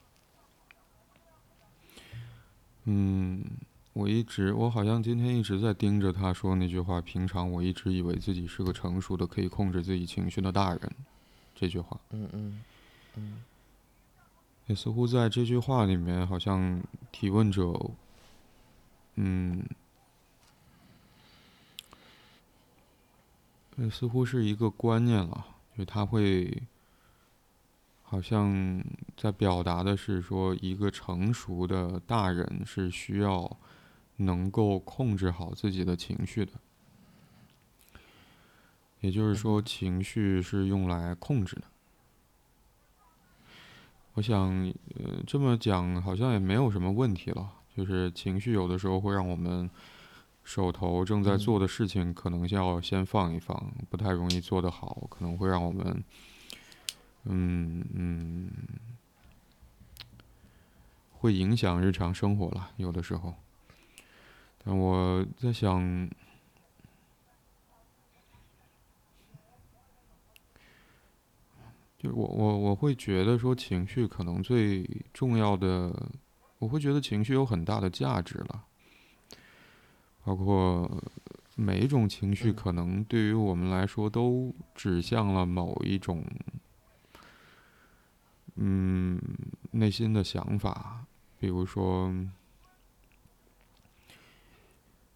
[2.83, 3.45] 嗯。
[3.93, 6.99] 我一直，我好像今天一直在盯着他说那句话。
[6.99, 10.91] 平常我一直以为自己是个成熟的、可以控制自己情绪的大人。
[11.53, 12.63] 这句话，嗯嗯
[13.15, 13.43] 嗯，
[14.65, 17.71] 也似乎在这句话里面，好像提问者，
[19.15, 19.63] 嗯，
[23.91, 25.45] 似乎是一个观念了，
[25.77, 26.61] 就他会。
[28.05, 28.83] 好像
[29.17, 33.57] 在表达的是说，一个成熟的大人是需要。
[34.17, 36.51] 能够控制好自己的情绪的，
[39.01, 41.63] 也就是说，情绪是用来控制的。
[44.13, 47.51] 我想，呃，这么讲好像也没有什么问题了。
[47.75, 49.67] 就是情绪有的时候会让我们
[50.43, 56.03] 手头正在做的事情可能要先放一放，不太容易做得好，可能会让我们，
[57.23, 58.51] 嗯嗯，
[61.13, 62.69] 会影响日常生活了。
[62.77, 63.33] 有的时候。
[64.65, 66.09] 我在想，
[71.97, 75.93] 就我我我会觉得说情绪可能最重要的，
[76.59, 78.63] 我会觉得情绪有很大的价值了，
[80.23, 80.89] 包括
[81.57, 86.25] 每一种情绪可能对于我们来说都指向了某一种，
[88.55, 89.21] 嗯，
[89.71, 91.05] 内心的想法，
[91.37, 92.13] 比如说。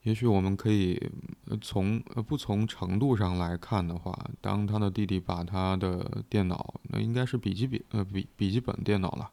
[0.08, 0.98] 也许我们可以
[1.60, 9.30] 从呃不从程度上来看的话，当他的弟弟把他的电脑，那应该是笔记本呃笔笔记本电脑了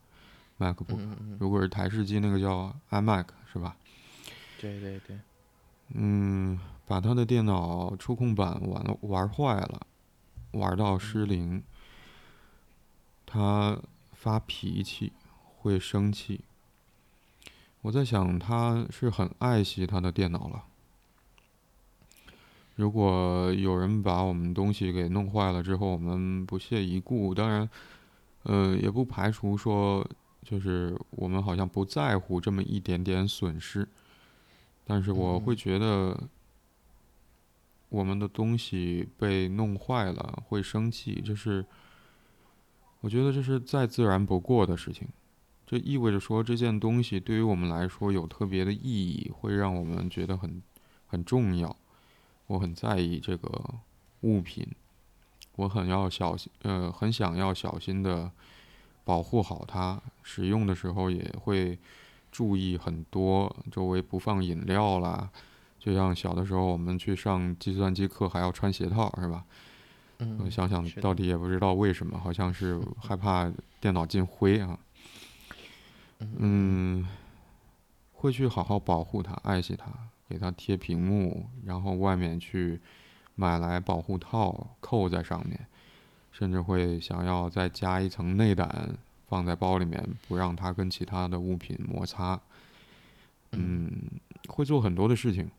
[0.58, 0.98] ，MacBook，
[1.38, 3.76] 如果是台式机那个叫 iMac 是吧？
[4.60, 5.16] 对对对。
[5.90, 6.58] 嗯，
[6.88, 9.86] 把他的电脑触控板玩玩坏了，
[10.54, 11.62] 玩到失灵，
[13.24, 13.78] 他
[14.10, 15.12] 发脾气，
[15.58, 16.40] 会生气。
[17.84, 20.64] 我在想，他是很爱惜他的电脑了。
[22.76, 27.68] 如果有人把我们东西给弄坏了之后，我们不屑一顾，当然，
[28.44, 30.02] 呃，也不排除说，
[30.42, 33.86] 就是我们好像不在乎这么一点点损失。
[34.86, 36.18] 但是我会觉得，
[37.90, 41.62] 我们的东西被弄坏了会生气，这是，
[43.02, 45.06] 我觉得这是再自然不过的事情。
[45.66, 50.62] 这意味着说，这件东西对于我们来说有特别的意义，会让我们觉得很
[51.06, 51.74] 很重要。
[52.46, 53.48] 我很在意这个
[54.20, 54.66] 物品，
[55.56, 58.30] 我很要小心，呃，很想要小心的
[59.04, 60.00] 保护好它。
[60.22, 61.78] 使用的时候也会
[62.30, 65.30] 注意很多，周围不放饮料啦。
[65.78, 69.44] 就像小的时候，我们去上计算机课还要穿鞋套，是吧？
[70.18, 70.50] 嗯。
[70.50, 73.50] 想想到底也不知道为什么，好像是 害怕
[73.80, 74.78] 电脑进灰啊。
[76.38, 77.06] 嗯，
[78.12, 79.86] 会去好好保护它，爱惜它，
[80.28, 82.80] 给它贴屏幕，然后外面去
[83.34, 85.66] 买来保护套扣在上面，
[86.32, 92.40] 甚至会想要再加一层内胆放在包里面，不让它跟其他的物品摩擦。
[93.52, 93.90] 嗯，
[94.48, 95.50] 会做很多的事情。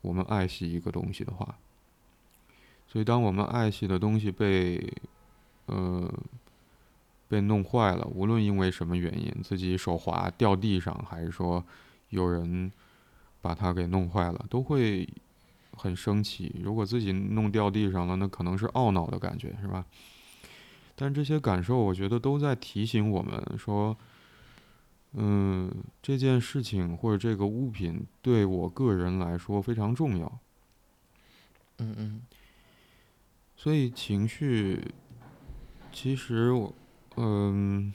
[0.00, 1.56] 我们爱惜一个东西的话，
[2.86, 4.92] 所以当我们爱惜的东西被，
[5.66, 6.12] 呃。
[7.30, 11.64] 被弄坏了，无论因为什么原因，自己手滑掉地上，还是说
[12.08, 12.70] 有人
[13.40, 15.08] 把它给弄坏了，都会
[15.76, 19.86] 很生气；如果自己弄掉地上了，那可能是懊恼的感觉，是吧？
[20.96, 23.96] 但这些感受，我觉得都在提醒我们说，
[25.12, 30.38] 嗯，这件事情或者这个物品对我个人来说非常重要。
[31.78, 32.22] 嗯嗯。
[33.56, 34.82] 所以情绪，
[35.92, 36.74] 其实我，
[37.22, 37.92] 嗯，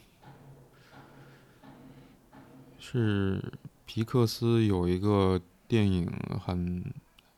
[2.78, 6.08] 是皮克斯有一个电影，
[6.40, 6.94] 很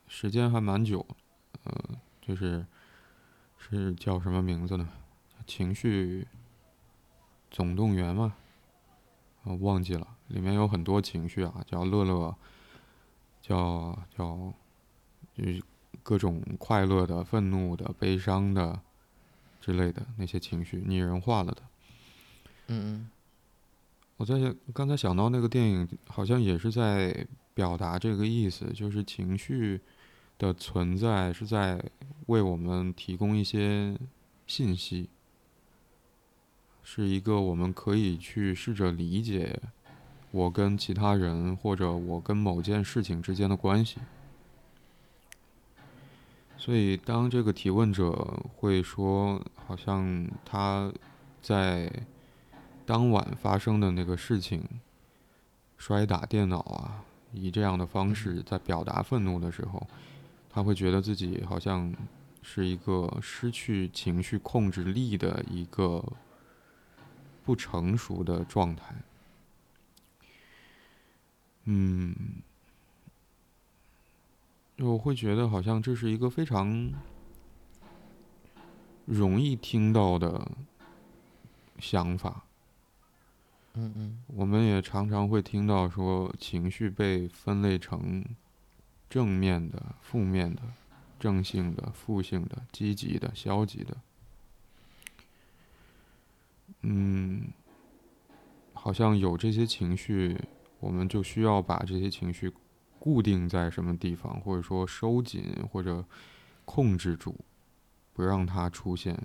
[0.07, 1.07] 时间还蛮久，
[1.64, 1.72] 呃，
[2.20, 2.66] 就是
[3.57, 4.87] 是叫什么名字呢？
[5.46, 6.29] 情绪
[7.51, 8.35] 总动员嘛，
[9.44, 12.37] 我忘记了，里面有很多情绪啊，叫乐乐，
[13.40, 14.53] 叫叫，
[15.35, 15.62] 就是。
[16.03, 18.81] 各种快乐的、愤怒的、悲伤的
[19.61, 21.62] 之类的那些情绪，拟人化了的。
[22.68, 23.11] 嗯嗯。
[24.16, 29.81] 我在刚才想到那个电影，好像也是在表达这个意思，就是情绪
[30.38, 31.83] 的存在是在
[32.26, 33.96] 为我们提供一些
[34.46, 35.09] 信息，
[36.83, 39.61] 是一个我们可以去试着理解
[40.31, 43.98] 我跟其他人或者我跟某件事情之间的关系。
[46.57, 48.11] 所以，当这个提问者
[48.57, 50.92] 会说，好像他
[51.40, 51.88] 在
[52.88, 54.66] 当晚发生的那个事情，
[55.77, 59.87] 摔打电脑啊，以这样的方式在表达愤怒的时候，
[60.48, 61.94] 他会觉得自己好像
[62.40, 66.03] 是一个失去情绪控制力的一个
[67.44, 68.94] 不成熟的状态。
[71.64, 72.16] 嗯。
[74.79, 76.90] 我会觉得好像这是一个非常
[79.05, 80.51] 容易听到的
[81.79, 82.44] 想法。
[83.79, 84.19] 嗯嗯。
[84.27, 88.25] 我们也常常会听到说，情绪被分类成
[89.09, 90.62] 正面的、负面的、
[91.19, 93.97] 正性的、负性的、积极的、消极的。
[96.83, 97.53] 嗯，
[98.73, 100.37] 好像有这些情绪，
[100.81, 102.53] 我们就需要把这些情绪。
[103.01, 106.05] 固定在什么地方，或者说收紧或者
[106.64, 107.33] 控制住，
[108.12, 109.17] 不让它出现。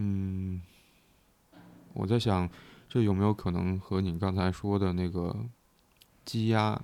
[0.00, 0.62] 嗯，
[1.92, 2.48] 我在想，
[2.88, 5.34] 这有没有可能和你刚才说的那个
[6.24, 6.80] 积压、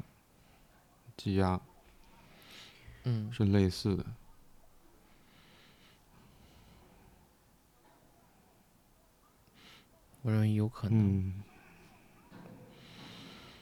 [1.16, 1.60] 积压，
[3.04, 4.04] 嗯，是类似的？
[10.22, 10.98] 我认为有可能。
[10.98, 11.42] 嗯。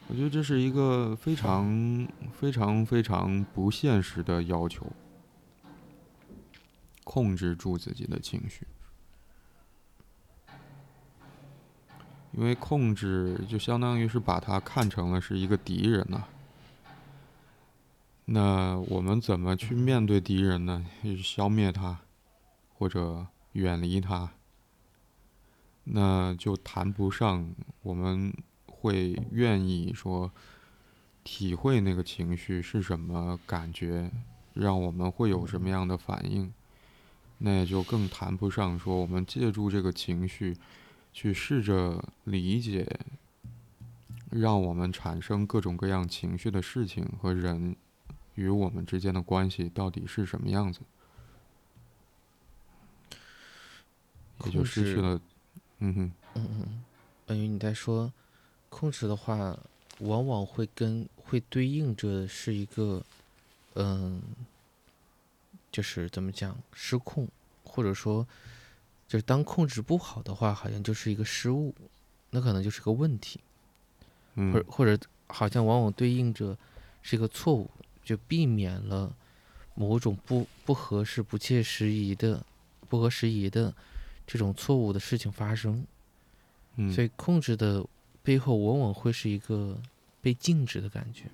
[0.09, 4.87] 我觉得这是一个非常、非常、非常不现实的要求，
[7.03, 8.67] 控制住自己的情绪，
[12.33, 16.25] 因为控制就相当于是把它看成了是一个敌人呐。
[18.25, 20.85] 那我们怎么去面对敌人呢？
[21.23, 22.01] 消灭他，
[22.75, 24.31] 或者远离他，
[25.85, 28.33] 那就谈不上我们。
[28.67, 30.33] 会愿意说
[31.23, 34.11] 体会那个情绪是什么感觉，
[34.55, 36.53] 让我们会有什么样的反应，
[37.39, 40.57] 那也就更谈不上说我们借助这个情绪
[41.13, 42.87] 去试着理解，
[44.31, 47.77] 让我们产生各种各样情绪的事情和人
[48.35, 50.81] 与我们之间的关系到底是什么样子，
[54.45, 55.21] 也就失去了，
[55.79, 56.85] 嗯哼，嗯嗯，
[57.27, 58.13] 等于你在说。
[58.75, 59.55] 控制的话，
[59.99, 63.05] 往往会跟会对应着是一个，
[63.75, 64.23] 嗯，
[65.71, 67.29] 就是怎么讲失控，
[67.65, 68.27] 或者说，
[69.13, 71.75] 就是当控制不好的话，好像就是一个失误，
[72.31, 73.41] 那可能就是个问题，
[74.35, 76.57] 或者或者好像往往对应着
[77.03, 77.71] 是一个错误，
[78.03, 79.15] 就避免了
[79.75, 82.43] 某种不不合适、不切实宜的、
[82.89, 83.75] 不合时宜的
[84.27, 85.87] 这种错误的事情发生，
[86.95, 87.85] 所以控制的。
[88.25, 89.77] 背后往往会是一个
[90.21, 91.25] 被禁止的感觉，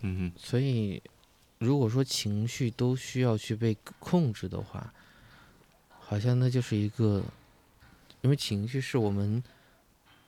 [0.00, 1.02] 嗯所以，
[1.66, 4.94] 如果说情绪都需要去被控制的话，
[5.98, 7.24] 好像那就是一个，
[8.22, 9.42] 因为情绪是我们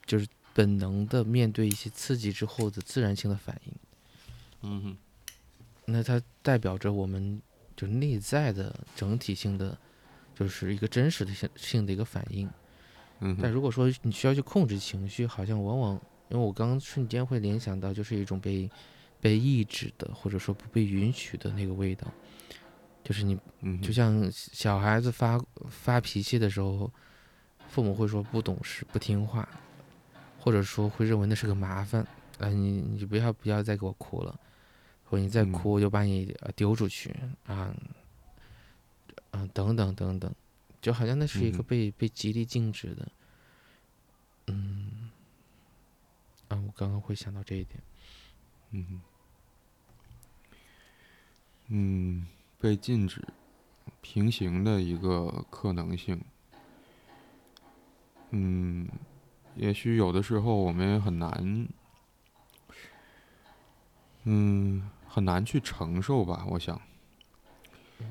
[0.05, 3.73] 就是本能的面对一些刺激之后的自然性的反应，
[4.63, 4.97] 嗯哼，
[5.85, 7.41] 那它代表着我们
[7.77, 9.79] 就内在的整体性的，
[10.35, 12.51] 就是一个真实的性性的一个反应。
[13.41, 15.95] 但如果说你需要去控制情绪，好像往往，
[16.29, 18.71] 因为我刚刚瞬间会联想到，就是一种被
[19.21, 22.07] 被抑制的，或者说不被允许的那个味道，
[23.05, 23.39] 就是你，
[23.83, 25.39] 就像小孩子发
[25.69, 26.91] 发脾气的时候，
[27.69, 29.49] 父母会说不懂事、不听话，
[30.39, 32.01] 或或者说会认为那是个麻烦，
[32.39, 34.41] 啊，你你不要不要再给我哭了，
[35.05, 37.15] 或者你再哭我就把你丢出去
[37.45, 37.71] 啊，
[39.33, 40.35] 嗯，等等等等，
[40.81, 43.13] 就好像那是一个被被极力禁止的，
[44.47, 45.11] 嗯，
[46.49, 47.79] 啊，我刚刚会想到这一点，
[48.71, 49.03] 嗯，
[51.69, 52.27] 嗯，
[52.61, 53.23] 被禁止。
[54.01, 56.19] 平行的一个可能性，
[58.31, 58.89] 嗯，
[59.57, 61.69] 也许有的时候我们也很难，
[64.25, 66.47] 嗯，很难去承受吧。
[66.49, 66.81] 我想，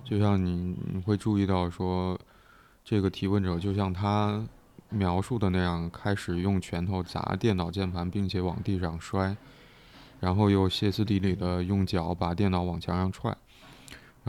[0.03, 2.19] 就像你你会注意到说，
[2.83, 4.45] 这个提问者就像他
[4.89, 9.35] 描述的那样，开始用拳头砸电脑键盘，并且往地上摔，
[10.19, 13.35] 然后又歇斯底里的用脚把电脑往墙上踹。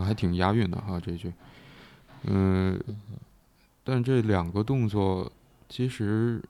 [0.04, 1.32] 还挺押韵的哈，这句，
[2.24, 2.78] 嗯，
[3.82, 5.30] 但这两个动作
[5.68, 6.42] 其实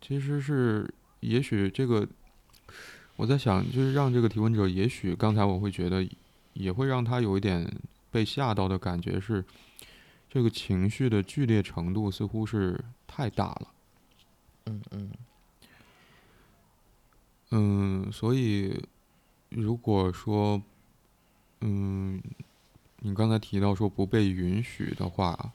[0.00, 0.88] 其实是，
[1.20, 2.06] 也许这个
[3.16, 6.06] 我在想，就是让这个提问者，也许刚才我会觉得，
[6.52, 7.70] 也会让他有一点
[8.10, 9.44] 被吓到的感觉，是
[10.28, 13.68] 这个情绪的剧烈程度似乎是太大了，
[14.66, 15.10] 嗯嗯，
[17.50, 18.82] 嗯，所以
[19.50, 20.62] 如果说。
[21.60, 22.22] 嗯，
[23.00, 25.52] 你刚才提到说不被允许的话，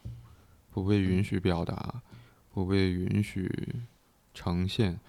[0.72, 2.02] 不被允许表达，
[2.54, 3.50] 不被允许
[4.34, 5.00] 呈现，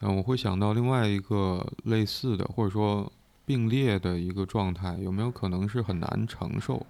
[0.00, 3.10] 嗯，我会想到另外一个类似的或者说
[3.46, 6.84] 并列的一个状态，有没有可能是很难承受？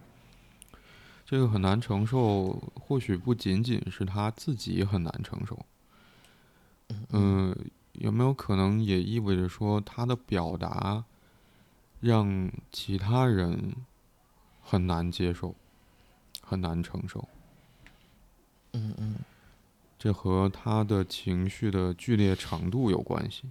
[1.26, 5.58] 这个很难承受，或许不仅仅是他自己很难承受，
[7.10, 7.56] 嗯，
[7.92, 11.04] 有没有可能也意味着说他的表达？
[12.04, 13.74] 让其他人
[14.62, 15.54] 很难接受，
[16.42, 17.26] 很难承受。
[18.72, 19.16] 嗯嗯，
[19.98, 23.44] 这和他的情绪的剧烈程度有关系。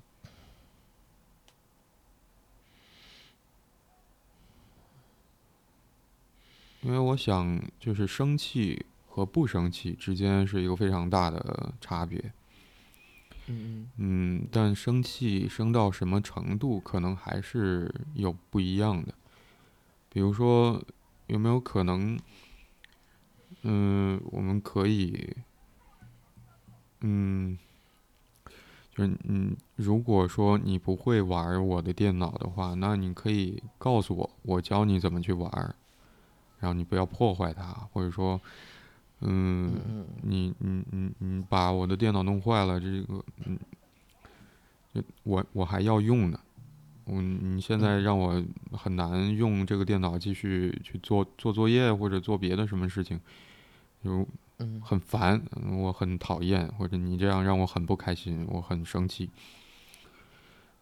[6.82, 12.32] 因为我想，就是生气和不生气之间是一个非常大的差别。
[13.48, 19.14] 嗯嗯，但生气生到什么程度，可能还是有不一样的。
[20.10, 20.82] 比如说，
[21.28, 22.18] 有没有可能，
[23.64, 25.36] 嗯，我们可以，
[27.02, 27.58] 嗯，
[28.96, 35.52] 就是嗯，如果说你不会玩我的电脑的话，那你可以告诉我，我教你怎么去玩，
[36.60, 38.40] 然后你不要破坏它，或者说。
[39.26, 43.58] 嗯，你你你你把我的电脑弄坏了，这个嗯，
[45.24, 46.38] 我我还要用呢，
[47.06, 48.44] 我你现在让我
[48.74, 53.18] 很难用这个电脑继续去做做作业或者做别的什么事情，
[54.04, 54.28] 就
[54.82, 59.30] 很烦，我很讨厌，或者你这样让我很不开心，我很生气。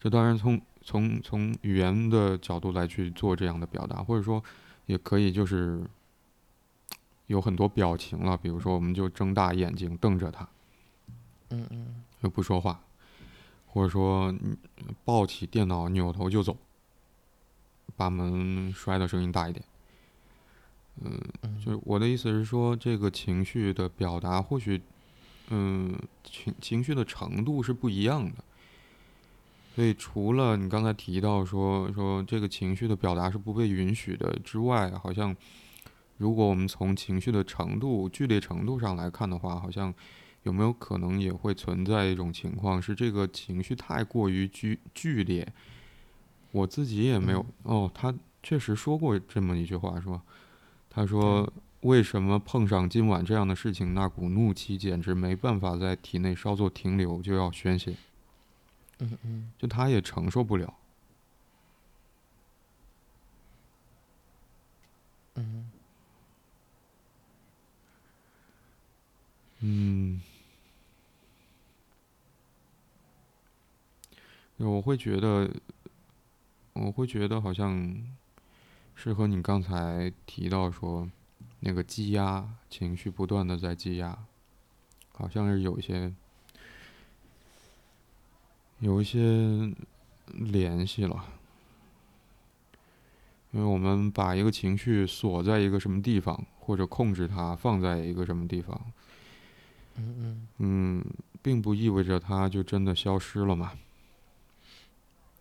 [0.00, 4.42] 这当然从从从语言的角度来去做这样的表达，或者说
[4.86, 5.86] 也可以就是。
[7.28, 10.46] 有很多表情了，比如说，我们就睁大眼睛瞪着他，
[11.50, 12.80] 嗯嗯，又不说话，
[13.66, 14.34] 或者说
[15.04, 16.56] 抱起电脑扭头就走，
[17.96, 19.64] 把门摔的声音大一点，
[21.00, 21.18] 嗯，
[21.64, 24.82] 就是我的意思是说，这个情绪的表达或许，
[25.48, 28.44] 嗯，情情绪的程度是不一样的，
[29.74, 35.34] 所以除了你刚才提到说说这个情绪的表达是不被允许的之外，好像。
[36.22, 39.92] 如果我们从情绪的程度、剧烈程度上来看的话，好像
[40.44, 45.52] 有没有可能也会存在一种情况，是这个情绪太过于剧剧烈。
[46.52, 50.22] 我自己也没有哦，他确实说过这么一句话，是吧？
[50.88, 51.52] 他说
[51.82, 57.96] ：“为什么碰上今晚这样的事情，那股怒气简直没办法在体内稍作停留，就要宣泄。”
[59.00, 60.72] 嗯嗯，就他也承受不了。
[65.34, 65.71] 嗯。
[69.64, 70.20] 嗯，
[74.56, 75.48] 我会觉得，
[76.72, 77.96] 我会觉得好像
[78.96, 81.08] 是和你刚才提到说，
[81.60, 84.26] 那个积压情绪不断的在积压，
[85.12, 86.12] 好像是有一些
[88.80, 89.72] 有一些
[90.26, 91.24] 联系了，
[93.52, 98.92] 因为我们把一个情绪锁在一个什么地方，或者控制它放在一个什么地方。
[99.96, 101.04] 嗯嗯嗯，
[101.42, 103.72] 并不意味着它就真的消失了嘛。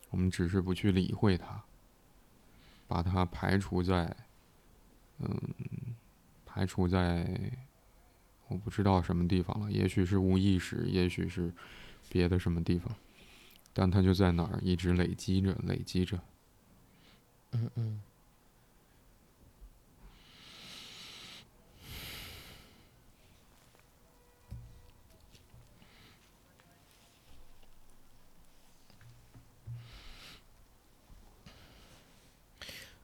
[0.09, 1.63] 我们只是不去理会它，
[2.87, 4.15] 把它排除在，
[5.19, 5.39] 嗯，
[6.45, 7.51] 排除在
[8.49, 9.71] 我不知道什么地方了。
[9.71, 11.53] 也许是无意识，也许是
[12.09, 12.93] 别的什么地方，
[13.71, 16.19] 但它就在哪儿，一直累积着，累积着。
[17.51, 18.01] 嗯嗯。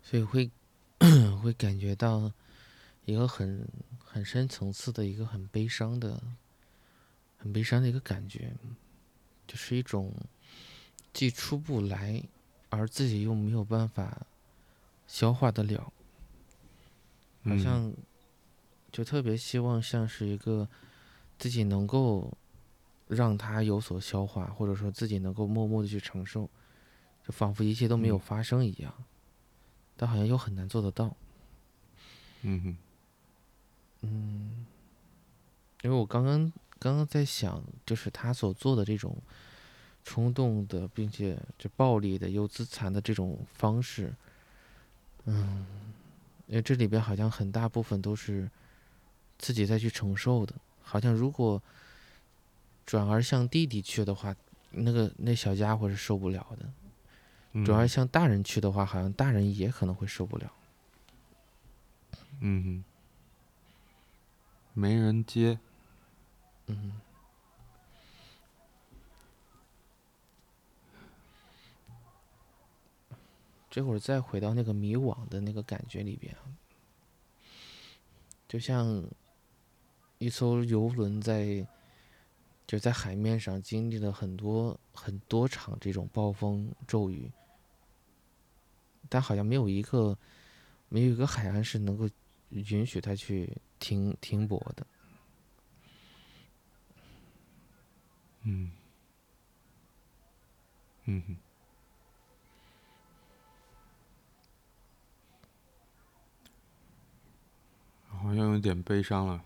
[0.09, 0.49] 所以会
[1.43, 2.31] 会感觉到
[3.03, 3.67] 一个很
[4.01, 6.23] 很深层次的一个很悲伤的、
[7.35, 8.55] 很悲伤的一个感觉，
[9.45, 10.13] 就是一种
[11.11, 12.23] 既出不来，
[12.69, 14.25] 而自己又没有办法
[15.07, 15.91] 消化得了，
[17.43, 17.93] 好像
[18.93, 20.69] 就特别希望像是一个
[21.37, 22.31] 自己能够
[23.09, 26.49] 让它有所消化，或者说自己能够默默的去承受，
[27.25, 29.03] 就仿佛一切都没有发生一样。
[29.97, 31.13] 但好像又很难做得到。
[32.43, 32.77] 嗯哼，
[34.01, 34.65] 嗯，
[35.81, 39.17] 因为我刚刚刚刚在想，就是他所做的这种
[40.03, 44.13] 冲动的，并且这暴力的、又自残的这种方式，
[45.25, 45.65] 嗯，
[46.45, 48.49] 因为这里边好像很大部分都是
[49.39, 51.61] 自己再去承受的，好像如果
[52.85, 54.33] 转而向弟弟去的话，
[54.71, 56.69] 那个那小家伙是受不了的。
[57.65, 60.51] 主要像大人去的话，好像大人也可能会受不了。
[62.41, 62.83] 嗯哼，
[64.73, 65.59] 没人接。
[66.67, 67.01] 嗯。
[73.69, 76.35] 这会儿再回到那个迷惘的那个感觉里边，
[78.47, 79.03] 就像
[80.17, 81.67] 一艘游轮在。
[82.67, 87.31] 就在海面上经历了很多很多场这种暴风骤雨，
[89.07, 90.17] 但好像没有一个
[90.89, 92.09] 没有一个海岸是能够
[92.49, 93.49] 允许他去
[93.79, 94.85] 停停泊的。
[98.43, 98.71] 嗯，
[101.05, 101.37] 嗯哼，
[108.09, 109.41] 好像有点悲伤了。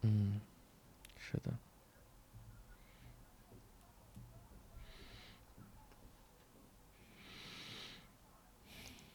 [0.00, 0.40] 嗯，
[1.18, 1.52] 是的。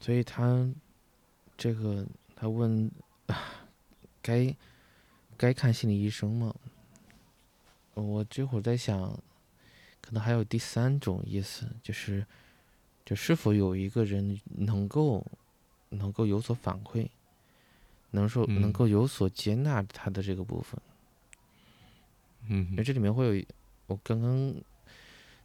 [0.07, 0.65] 所以他
[1.57, 2.89] 这个他问，
[4.21, 4.55] 该
[5.35, 6.55] 该看心理医生吗？
[7.93, 9.11] 我这会儿在想，
[9.99, 12.25] 可能还有第三种意思，就是
[13.03, 15.21] 就是否有一个人能够
[15.89, 17.09] 能够有所反馈，
[18.11, 20.81] 能说能够有所接纳他的这个部分。
[22.47, 23.45] 嗯，因为这里面会有
[23.87, 24.55] 我刚刚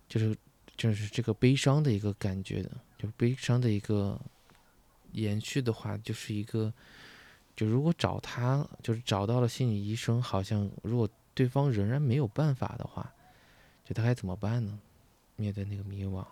[0.09, 0.37] 就是
[0.77, 4.17] 就是这个悲伤的一个感觉的，就悲伤的一个。
[5.13, 6.73] 延续的话，就是一个，
[7.55, 13.13] 就如果找他，就是找到了心理医生，好像如果对方仍然没有办法的话，
[13.85, 14.79] 就他该怎么办呢？
[15.37, 16.25] 面对那个迷惘，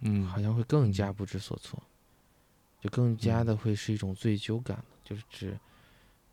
[0.00, 1.82] 嗯，好像会更加不知所措，
[2.80, 5.58] 就更加的会是一种罪疚感了，就是指，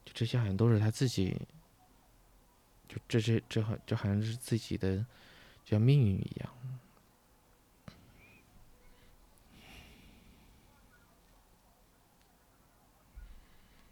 [0.04, 1.36] 就这些好像都是他自己，
[2.88, 4.98] 就这这这好就好像是自己的，
[5.64, 6.50] 就像命运一样。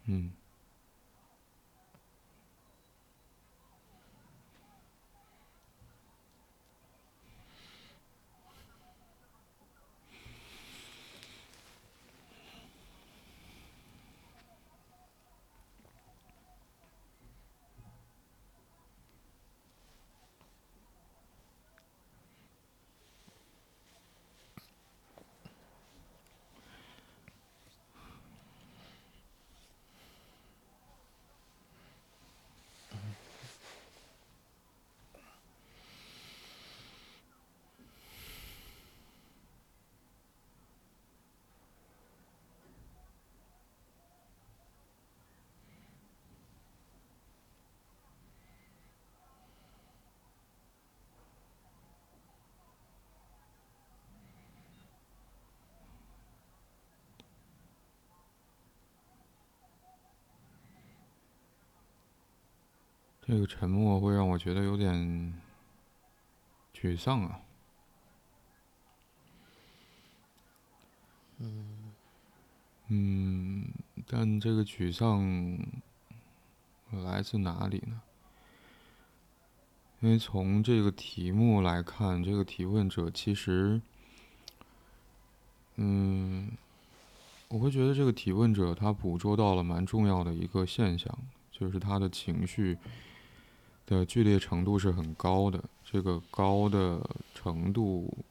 [0.06, 0.43] 嗯。
[63.26, 65.32] 这个沉默会让我觉得有点
[66.74, 67.40] 沮丧啊。
[72.88, 73.72] 嗯。
[74.06, 75.58] 但这个沮丧
[76.90, 78.02] 来自哪里呢？
[80.00, 83.80] 因为从这个题目来看，这个提问者其实，
[85.76, 86.52] 嗯，
[87.48, 91.18] 我会觉得这个提问者他捕捉到了蛮重要的一个现象，
[91.50, 92.76] 就是他的情绪。
[93.86, 97.00] 的剧烈程度是很高的，这个高的
[97.34, 98.24] 程度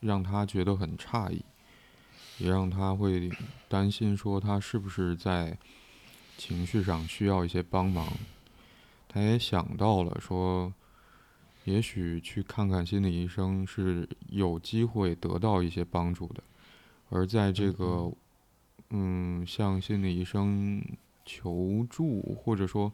[0.00, 1.44] 让他觉得很诧异，
[2.38, 3.30] 也让他会
[3.68, 5.58] 担心说他是不是在
[6.36, 8.06] 情绪上需要一些帮忙。
[9.08, 10.72] 他也想到了说，
[11.64, 16.42] 也许去看看心理医生是有机会得到一些帮助的，
[17.08, 18.12] 而在这个。
[18.92, 20.82] 嗯，向心理医生
[21.24, 22.92] 求助，或者说，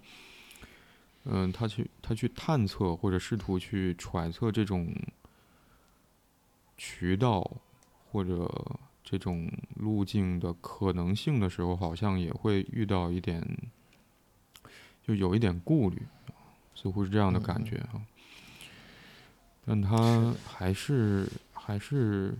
[1.28, 4.94] 嗯，他去他去探测或者试图去揣测这种
[6.76, 7.50] 渠道
[8.10, 8.48] 或者
[9.02, 13.44] 这种路径的可能性的时候，好像也会遇到一点，
[15.02, 16.00] 就有一点顾虑，
[16.74, 18.00] 似乎是这样的感觉啊。
[19.64, 22.38] 但他还是还是。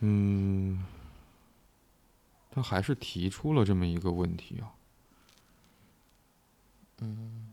[0.00, 0.84] 嗯，
[2.50, 4.75] 他还是提出了这么一个问题啊。
[6.98, 7.52] 嗯，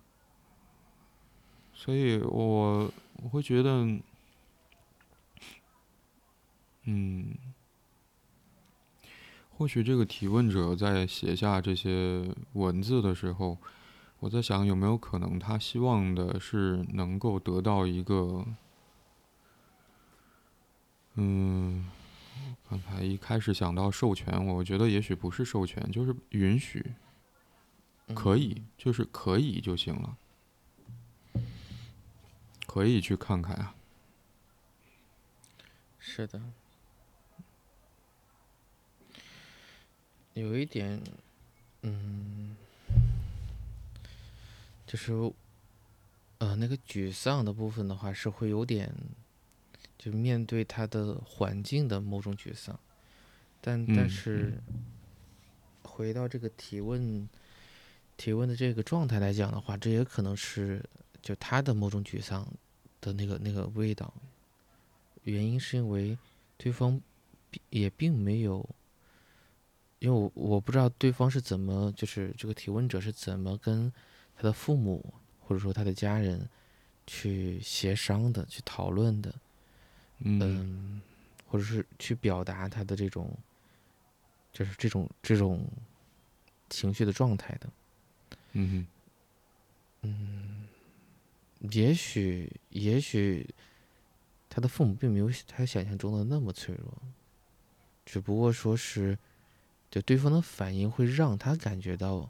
[1.74, 2.92] 所以我
[3.22, 4.00] 我会觉得，
[6.84, 7.36] 嗯，
[9.58, 13.58] 或许这个提问者在写下这些文字的时候，
[14.20, 18.46] 我在想有没有可能他希望的是能够得到一个，
[21.16, 21.90] 嗯。
[22.70, 26.84] 刚才一开始想到授权，我觉得也许不是授权，就是允许，
[28.14, 30.18] 可以，就是可以就行了，
[32.66, 33.76] 可以去看看啊。
[36.00, 36.42] 是的，
[40.34, 41.02] 有一点，
[41.82, 42.56] 嗯，
[44.86, 45.14] 就是，
[46.40, 48.94] 呃，那个沮丧的部分的话，是会有点。
[49.96, 52.78] 就面对他的环境的某种沮丧，
[53.62, 54.62] 但但是
[55.82, 57.30] 回到这个提问
[58.24, 60.82] 提问的这个状态来讲的话，这也可能是
[61.22, 62.48] 就他的某种沮丧
[63.02, 64.14] 的那个那个味道。
[65.24, 66.18] 原因是因为
[66.56, 67.02] 对方
[67.70, 68.66] 也并没有，
[70.00, 73.92] 因为我我不知道对方是怎么就是这个提问者是怎么跟
[74.38, 76.48] 他的父母或者说他的家人
[77.06, 79.36] 去协商的，去讨论的。
[80.20, 81.02] 嗯，
[81.50, 83.38] 或者是去表达他的这种，
[84.54, 85.68] 就是这种这种
[86.70, 87.68] 情绪的状态的。
[88.54, 88.88] 嗯
[90.02, 90.68] 嗯，
[91.72, 93.48] 也许也许
[94.50, 96.94] 他的父母并没有他想象中的那么脆弱，
[98.06, 99.18] 只不过说是，
[99.90, 102.30] 就对方的反应会让他感觉到，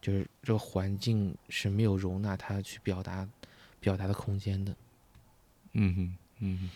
[0.00, 3.28] 就是这个环境是没有容纳他去表达
[3.80, 4.76] 表达的空间的。
[5.72, 6.70] 嗯哼，嗯哼。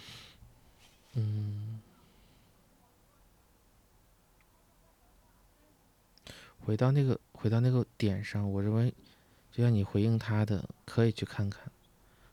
[1.18, 1.80] 嗯，
[6.66, 8.92] 回到那个回到那个点上，我认为，
[9.52, 11.70] 就像你回应他的，可以去看看，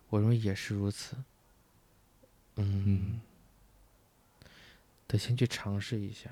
[0.10, 1.16] 我认为也是如此。
[2.56, 3.22] 嗯，
[5.06, 6.32] 得先去尝试一下。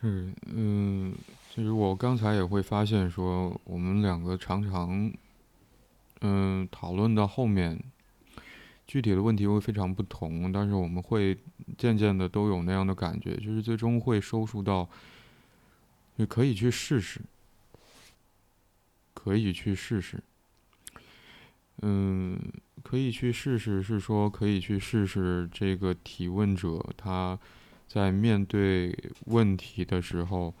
[0.00, 1.14] 是，嗯，
[1.54, 5.12] 其实我刚才也会发现说，我们两个常常，
[6.22, 7.80] 嗯，讨论到后面。
[8.88, 11.36] 具体的问题会非常不同，但是我们会
[11.76, 14.88] 渐渐的都有那样的感觉，就是最终会收束到，
[16.16, 17.20] 也可以去试试，
[19.14, 20.22] 可以去试试，
[21.82, 22.38] 嗯，
[22.82, 27.38] 可以去试试，是说可以去试试这个提问者他
[27.86, 28.96] 在面对
[29.26, 30.54] 问题的时候，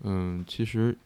[0.00, 0.96] 嗯，其实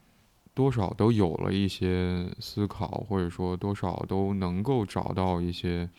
[0.53, 5.89] 多少都有了一些思考，或者说多少都能够找到一些。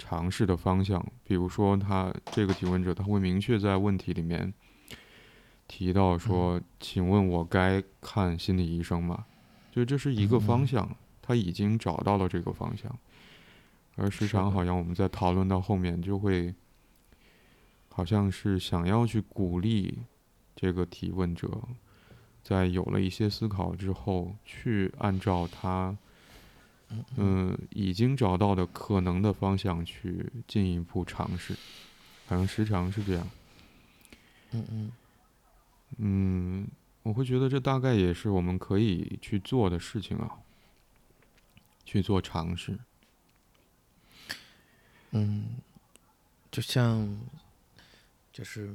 [0.00, 4.54] 尝试的方向，比如说他这个提问者，他会明确在问题里面
[5.68, 9.26] 提到说：“请问我该看心理医生吗？”
[9.70, 12.92] 就这是一个方向，他已经找到了这个方向。
[13.94, 16.52] 而时常好像我们在讨论到后面，就会
[17.90, 19.98] 好像是想要去鼓励
[20.56, 21.48] 这个提问者，
[22.42, 25.96] 在有了一些思考之后，去按照他。
[27.18, 31.54] 嗯，已经找到的可能的方向去进一步尝试，
[32.26, 33.28] 好像时常是这样。
[34.52, 34.90] 嗯嗯，
[35.98, 36.66] 嗯，
[37.02, 40.40] 我会觉得这大概也是我们可以去做的事情啊，
[41.84, 42.78] 去做尝试。
[45.10, 45.56] 嗯，
[46.50, 47.18] 就像，
[48.32, 48.74] 就是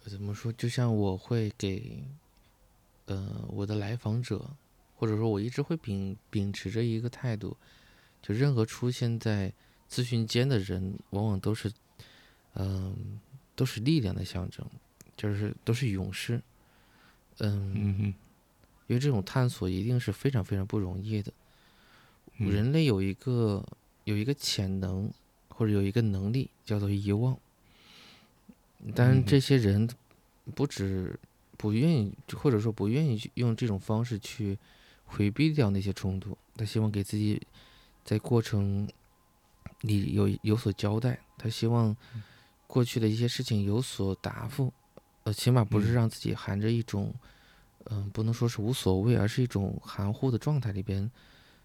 [0.00, 0.52] 怎么说？
[0.52, 2.04] 就像我会给，
[3.06, 4.50] 呃，我的来访者。
[4.94, 7.56] 或者说，我一直会秉秉持着一个态度，
[8.22, 9.52] 就任何出现在
[9.90, 11.72] 咨询间的人，往往都是，
[12.54, 13.18] 嗯，
[13.56, 14.64] 都是力量的象征，
[15.16, 16.40] 就是都是勇士，
[17.38, 18.14] 嗯，
[18.86, 21.32] 因为这种探索一定是非常非常不容易的。
[22.38, 23.64] 人类有一个
[24.04, 25.12] 有一个潜能，
[25.48, 27.38] 或者有一个能力，叫做遗忘。
[28.94, 29.88] 但这些人
[30.56, 31.18] 不止
[31.56, 34.58] 不愿意，或者说不愿意用这种方式去
[35.04, 37.40] 回避掉那些冲突，他希望给自己
[38.02, 38.88] 在过程
[39.82, 41.96] 里有有所交代，他希望
[42.66, 44.72] 过去的一些事情有所答复，
[45.24, 47.14] 呃，起码不是让自己含着一种，
[47.84, 51.10] 嗯，不能说是无所谓，而是一种含糊的状态里边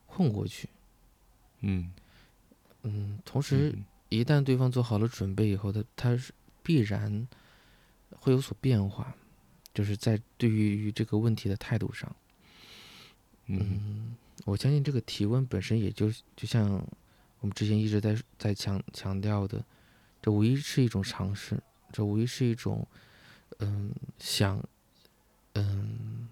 [0.05, 0.69] 混过去。
[1.61, 1.91] 嗯
[2.83, 3.75] 嗯，同时
[4.09, 6.33] 一旦对方做好了准备以后，他他是。
[6.63, 7.25] 必然
[8.09, 9.15] 会有所变化，
[9.73, 12.13] 就是在对于这个问题的态度上。
[13.45, 16.69] 嗯，我相信这个提问本身，也就就像
[17.39, 19.63] 我们之前一直在在强强调的，
[20.21, 21.57] 这无疑是一种尝试，
[21.93, 22.85] 这无疑是一种
[23.59, 24.63] 嗯想
[25.53, 26.29] 嗯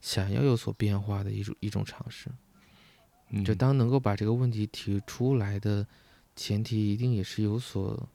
[0.00, 2.30] 想要有所变化的一种一种尝试。
[3.44, 5.86] 就当能够把这个问题提出来的
[6.34, 8.08] 前提，一定也是有所。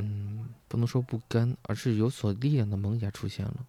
[0.00, 3.66] 嗯，不能说不甘，而是有所力量的萌芽出现了。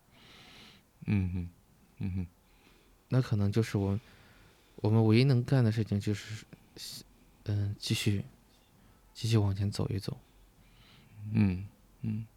[1.07, 1.49] 嗯哼，
[1.97, 2.28] 嗯哼，
[3.07, 3.99] 那可能就是我，
[4.76, 6.45] 我们唯一能干的事情就是，
[7.45, 8.24] 嗯，继续，
[9.16, 10.16] 继续往前走一走。
[11.34, 11.68] 嗯
[12.01, 12.28] 嗯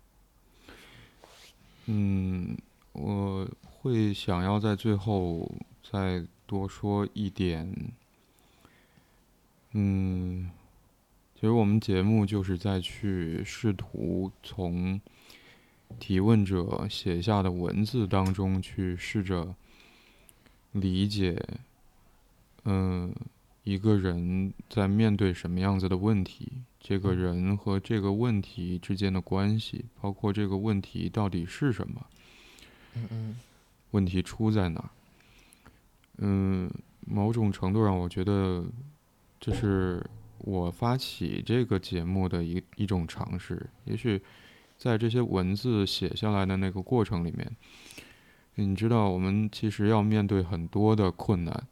[1.86, 2.56] 嗯，
[2.92, 5.50] 我会想要在最后
[5.82, 7.74] 再多说一点，
[9.72, 10.50] 嗯。
[11.34, 15.00] 其实我们节目就是在去试图从
[15.98, 19.52] 提问者写下的文字当中去试着
[20.70, 21.44] 理解，
[22.62, 23.12] 嗯，
[23.64, 32.06] 一个人在面对什么样子的问题，这个人和这个问题之间的关系，包括这个问题到底是什么，
[32.94, 33.36] 嗯嗯，
[33.92, 34.90] 问题出在哪？
[36.18, 36.70] 嗯，
[37.06, 38.64] 某种程度上，我觉得
[39.40, 40.04] 这是。
[40.44, 44.20] 我发起这个节目的一一种尝试，也许
[44.76, 47.48] 在这些文字写下来的那个过程里面，
[48.56, 51.68] 你知道，我们其实要面对很多的困难，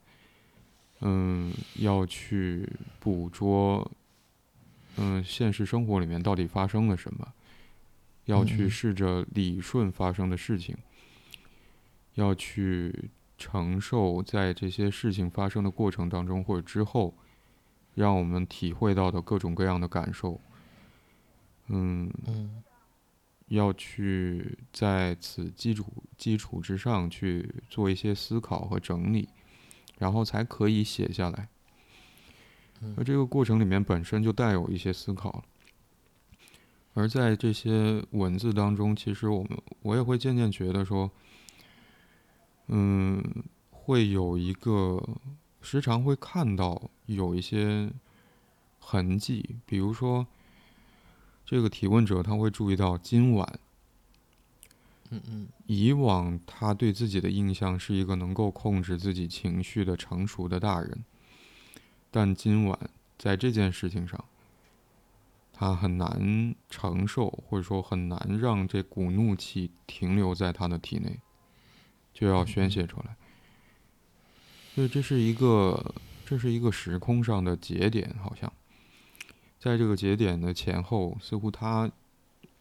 [1.01, 3.90] 嗯，要去捕捉，
[4.96, 7.32] 嗯，现实生活里面到底发生了什么，
[8.24, 10.76] 要去试着理顺发生的事情，
[12.14, 17.14] 要去承受在这些事情发生的过程当中或者之后。
[17.96, 20.40] 让我们体会到的各种各样的感受，
[21.66, 22.09] 嗯，
[23.48, 29.28] 要去在此基础基础之上去做一些思考和整理，
[30.01, 31.46] 然后才可以写下来。
[32.96, 35.44] 而这个过程里面本身就带有一些思考，
[36.94, 41.09] 而在这些文字当中，其实我们我也会渐渐觉得说，
[42.66, 43.22] 嗯，
[43.70, 45.01] 会有一个。
[45.62, 47.92] 时常会看到有一些
[48.78, 50.26] 痕迹，比如说，
[51.44, 53.61] 这个提问者他会注意到今晚，
[55.11, 61.05] 嗯嗯，以往他对自己的印象是一个能够控制自己情绪的成熟的大人，
[62.11, 64.25] 但今晚在这件事情上，
[65.53, 71.19] 他很难承受，或者说很难让这股怒气停留在他的体内，
[72.15, 73.17] 就要宣泄出来。
[74.77, 75.93] 所以这是一个，
[76.25, 78.51] 这是一个时空上的节点，好像，
[79.59, 81.91] 在这个节点的前后，似乎他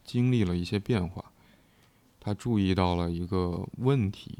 [0.04, 1.29] 经历了一些变化，
[2.20, 4.38] 他注意到了一个问题，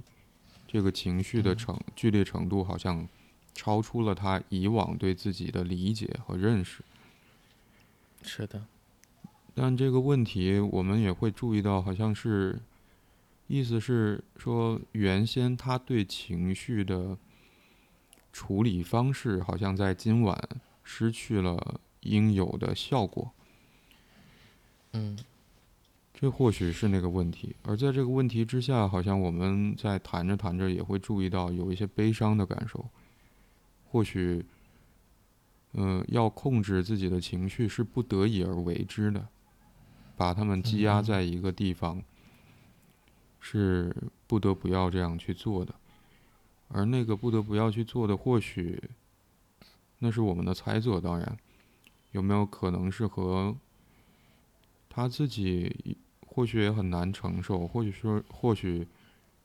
[0.68, 3.08] 这个情绪的程剧烈程度好像
[3.54, 6.84] 超出了他以往对自己的理解和认识。
[8.22, 8.66] 是的，
[9.54, 12.60] 但这个问题我们也会注意到，好像是，
[13.48, 17.18] 意思是说，原先他对情绪的。
[18.32, 20.48] 处理方式好像在今晚
[20.84, 23.32] 失去了应有的效果。
[24.92, 25.18] 嗯，
[26.20, 27.56] 这或许是那个问题。
[27.62, 32.84] 而在这个问题之下，好像我们在谈着谈着也会注意到有一些悲伤的感受。
[33.90, 34.44] 或许，
[35.72, 39.28] 嗯，要控制自己的情绪是不得已而为之的，
[40.14, 42.02] 把他们积压在一个地方，
[43.40, 43.96] 是
[44.26, 45.74] 不得不要这样去做的。
[46.68, 48.78] 而那个不得不要去做的，或许
[50.00, 51.00] 那是我们的猜测。
[51.00, 51.38] 当然，
[52.12, 53.56] 有没有可能是和
[54.88, 55.96] 他自己，
[56.32, 58.86] 或许也很难承受，或许说，或许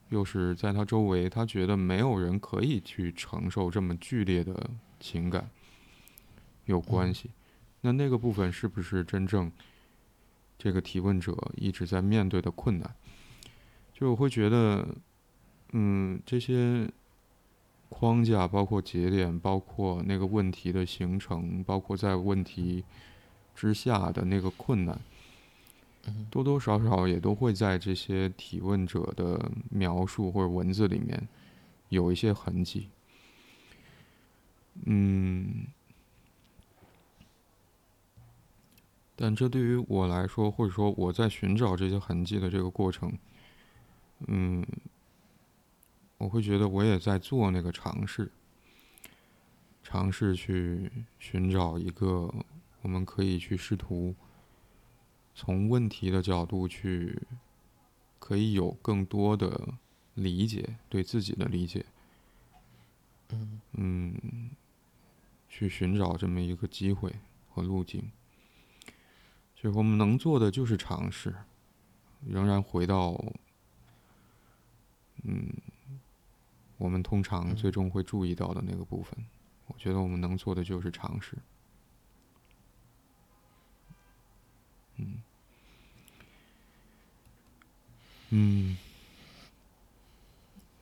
[0.10, 4.70] 又是在他周围，他觉得没有人可以去承受这么剧烈的
[5.00, 5.50] 情感
[6.66, 7.32] 有关系。
[7.82, 9.52] 那那个部分是不是真正
[10.58, 12.96] 这个提问者一直在面对的困难？
[13.94, 14.88] 就我会觉得。
[15.78, 16.90] 嗯，这些
[17.90, 22.86] 框架，包括节点，包括那个问题的形成，包括在问题
[23.54, 24.98] 之下的那个困难，
[26.30, 31.28] 多多少少也都会在这些提问者的描述或者文字里面
[31.90, 32.90] 有一些痕迹。
[34.84, 35.68] 嗯，
[39.16, 43.18] 但这对于我来说，或者说我在寻找这些痕迹的这个过程，
[44.28, 44.66] 嗯，
[46.18, 48.30] 我会觉得我也在做那个尝试，
[49.82, 52.30] 尝试去寻找一个
[52.82, 54.14] 我们可以去试图
[55.36, 57.22] 从问题的角度去，
[58.18, 59.76] 可以有更多的
[60.16, 61.86] 理解，对自己的理解，
[63.74, 64.50] 嗯。
[65.48, 67.16] 去寻找这么一个机会
[67.50, 68.12] 和路径，
[69.56, 71.34] 所以我们能做的就是尝试，
[72.28, 73.16] 仍然回到，
[75.24, 75.48] 嗯，
[76.78, 79.18] 我们通常最终会注意到的那个部分。
[79.68, 81.38] 我觉得我们能做的就是尝试，
[84.98, 85.22] 嗯，
[88.30, 88.78] 嗯，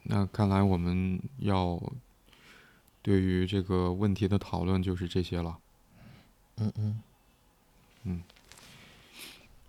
[0.03, 1.81] 那看来我们要。
[3.05, 5.59] 对于这个问题的讨论就是这些了。
[6.55, 7.01] 嗯嗯
[8.03, 8.23] 嗯，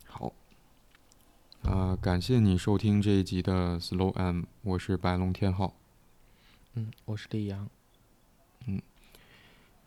[0.07, 0.33] 好。
[1.65, 5.75] 啊，感谢你收听这一集的 Slow M，我是白龙天浩。
[6.75, 7.69] 嗯，我是李阳。
[8.69, 8.81] 嗯，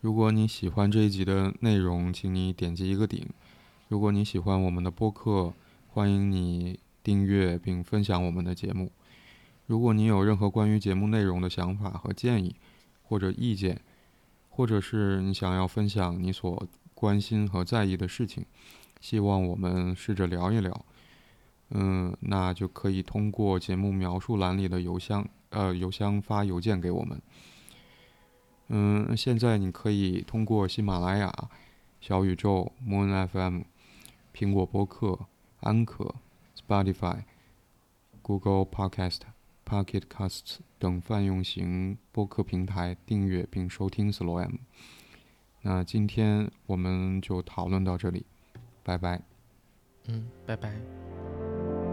[0.02, 3.26] 如果你喜欢这一集的内容，请你点击一个顶。
[3.88, 5.54] 如果你喜欢我们的播客，
[5.88, 8.92] 欢迎你订阅并分享我们的节目。
[9.64, 12.54] 如果你有任何关于节目内容的想法和建议，
[13.02, 13.80] 或者意见，
[14.50, 18.44] 或者是你想要分享你所关心和在意的事情，
[19.00, 20.84] 希望我们试着聊一聊。
[21.70, 27.22] 嗯，那就可以通过节目描述栏里的邮箱，呃，邮箱发邮件给我们。
[28.68, 31.32] 嗯，现在你可以通过喜马拉雅、
[32.02, 33.62] 小宇宙、Moon FM、
[34.34, 35.26] 苹果播客、
[35.60, 36.14] 安可、
[36.56, 37.24] Spotify、
[38.22, 39.20] Google Podcast。
[39.68, 44.54] Pocket Casts 等泛用型播客平台订阅并收听 Slow M。
[45.60, 48.24] 那今天我们就讨论到这里，
[48.82, 49.20] 拜拜。
[50.06, 51.87] 嗯，拜拜。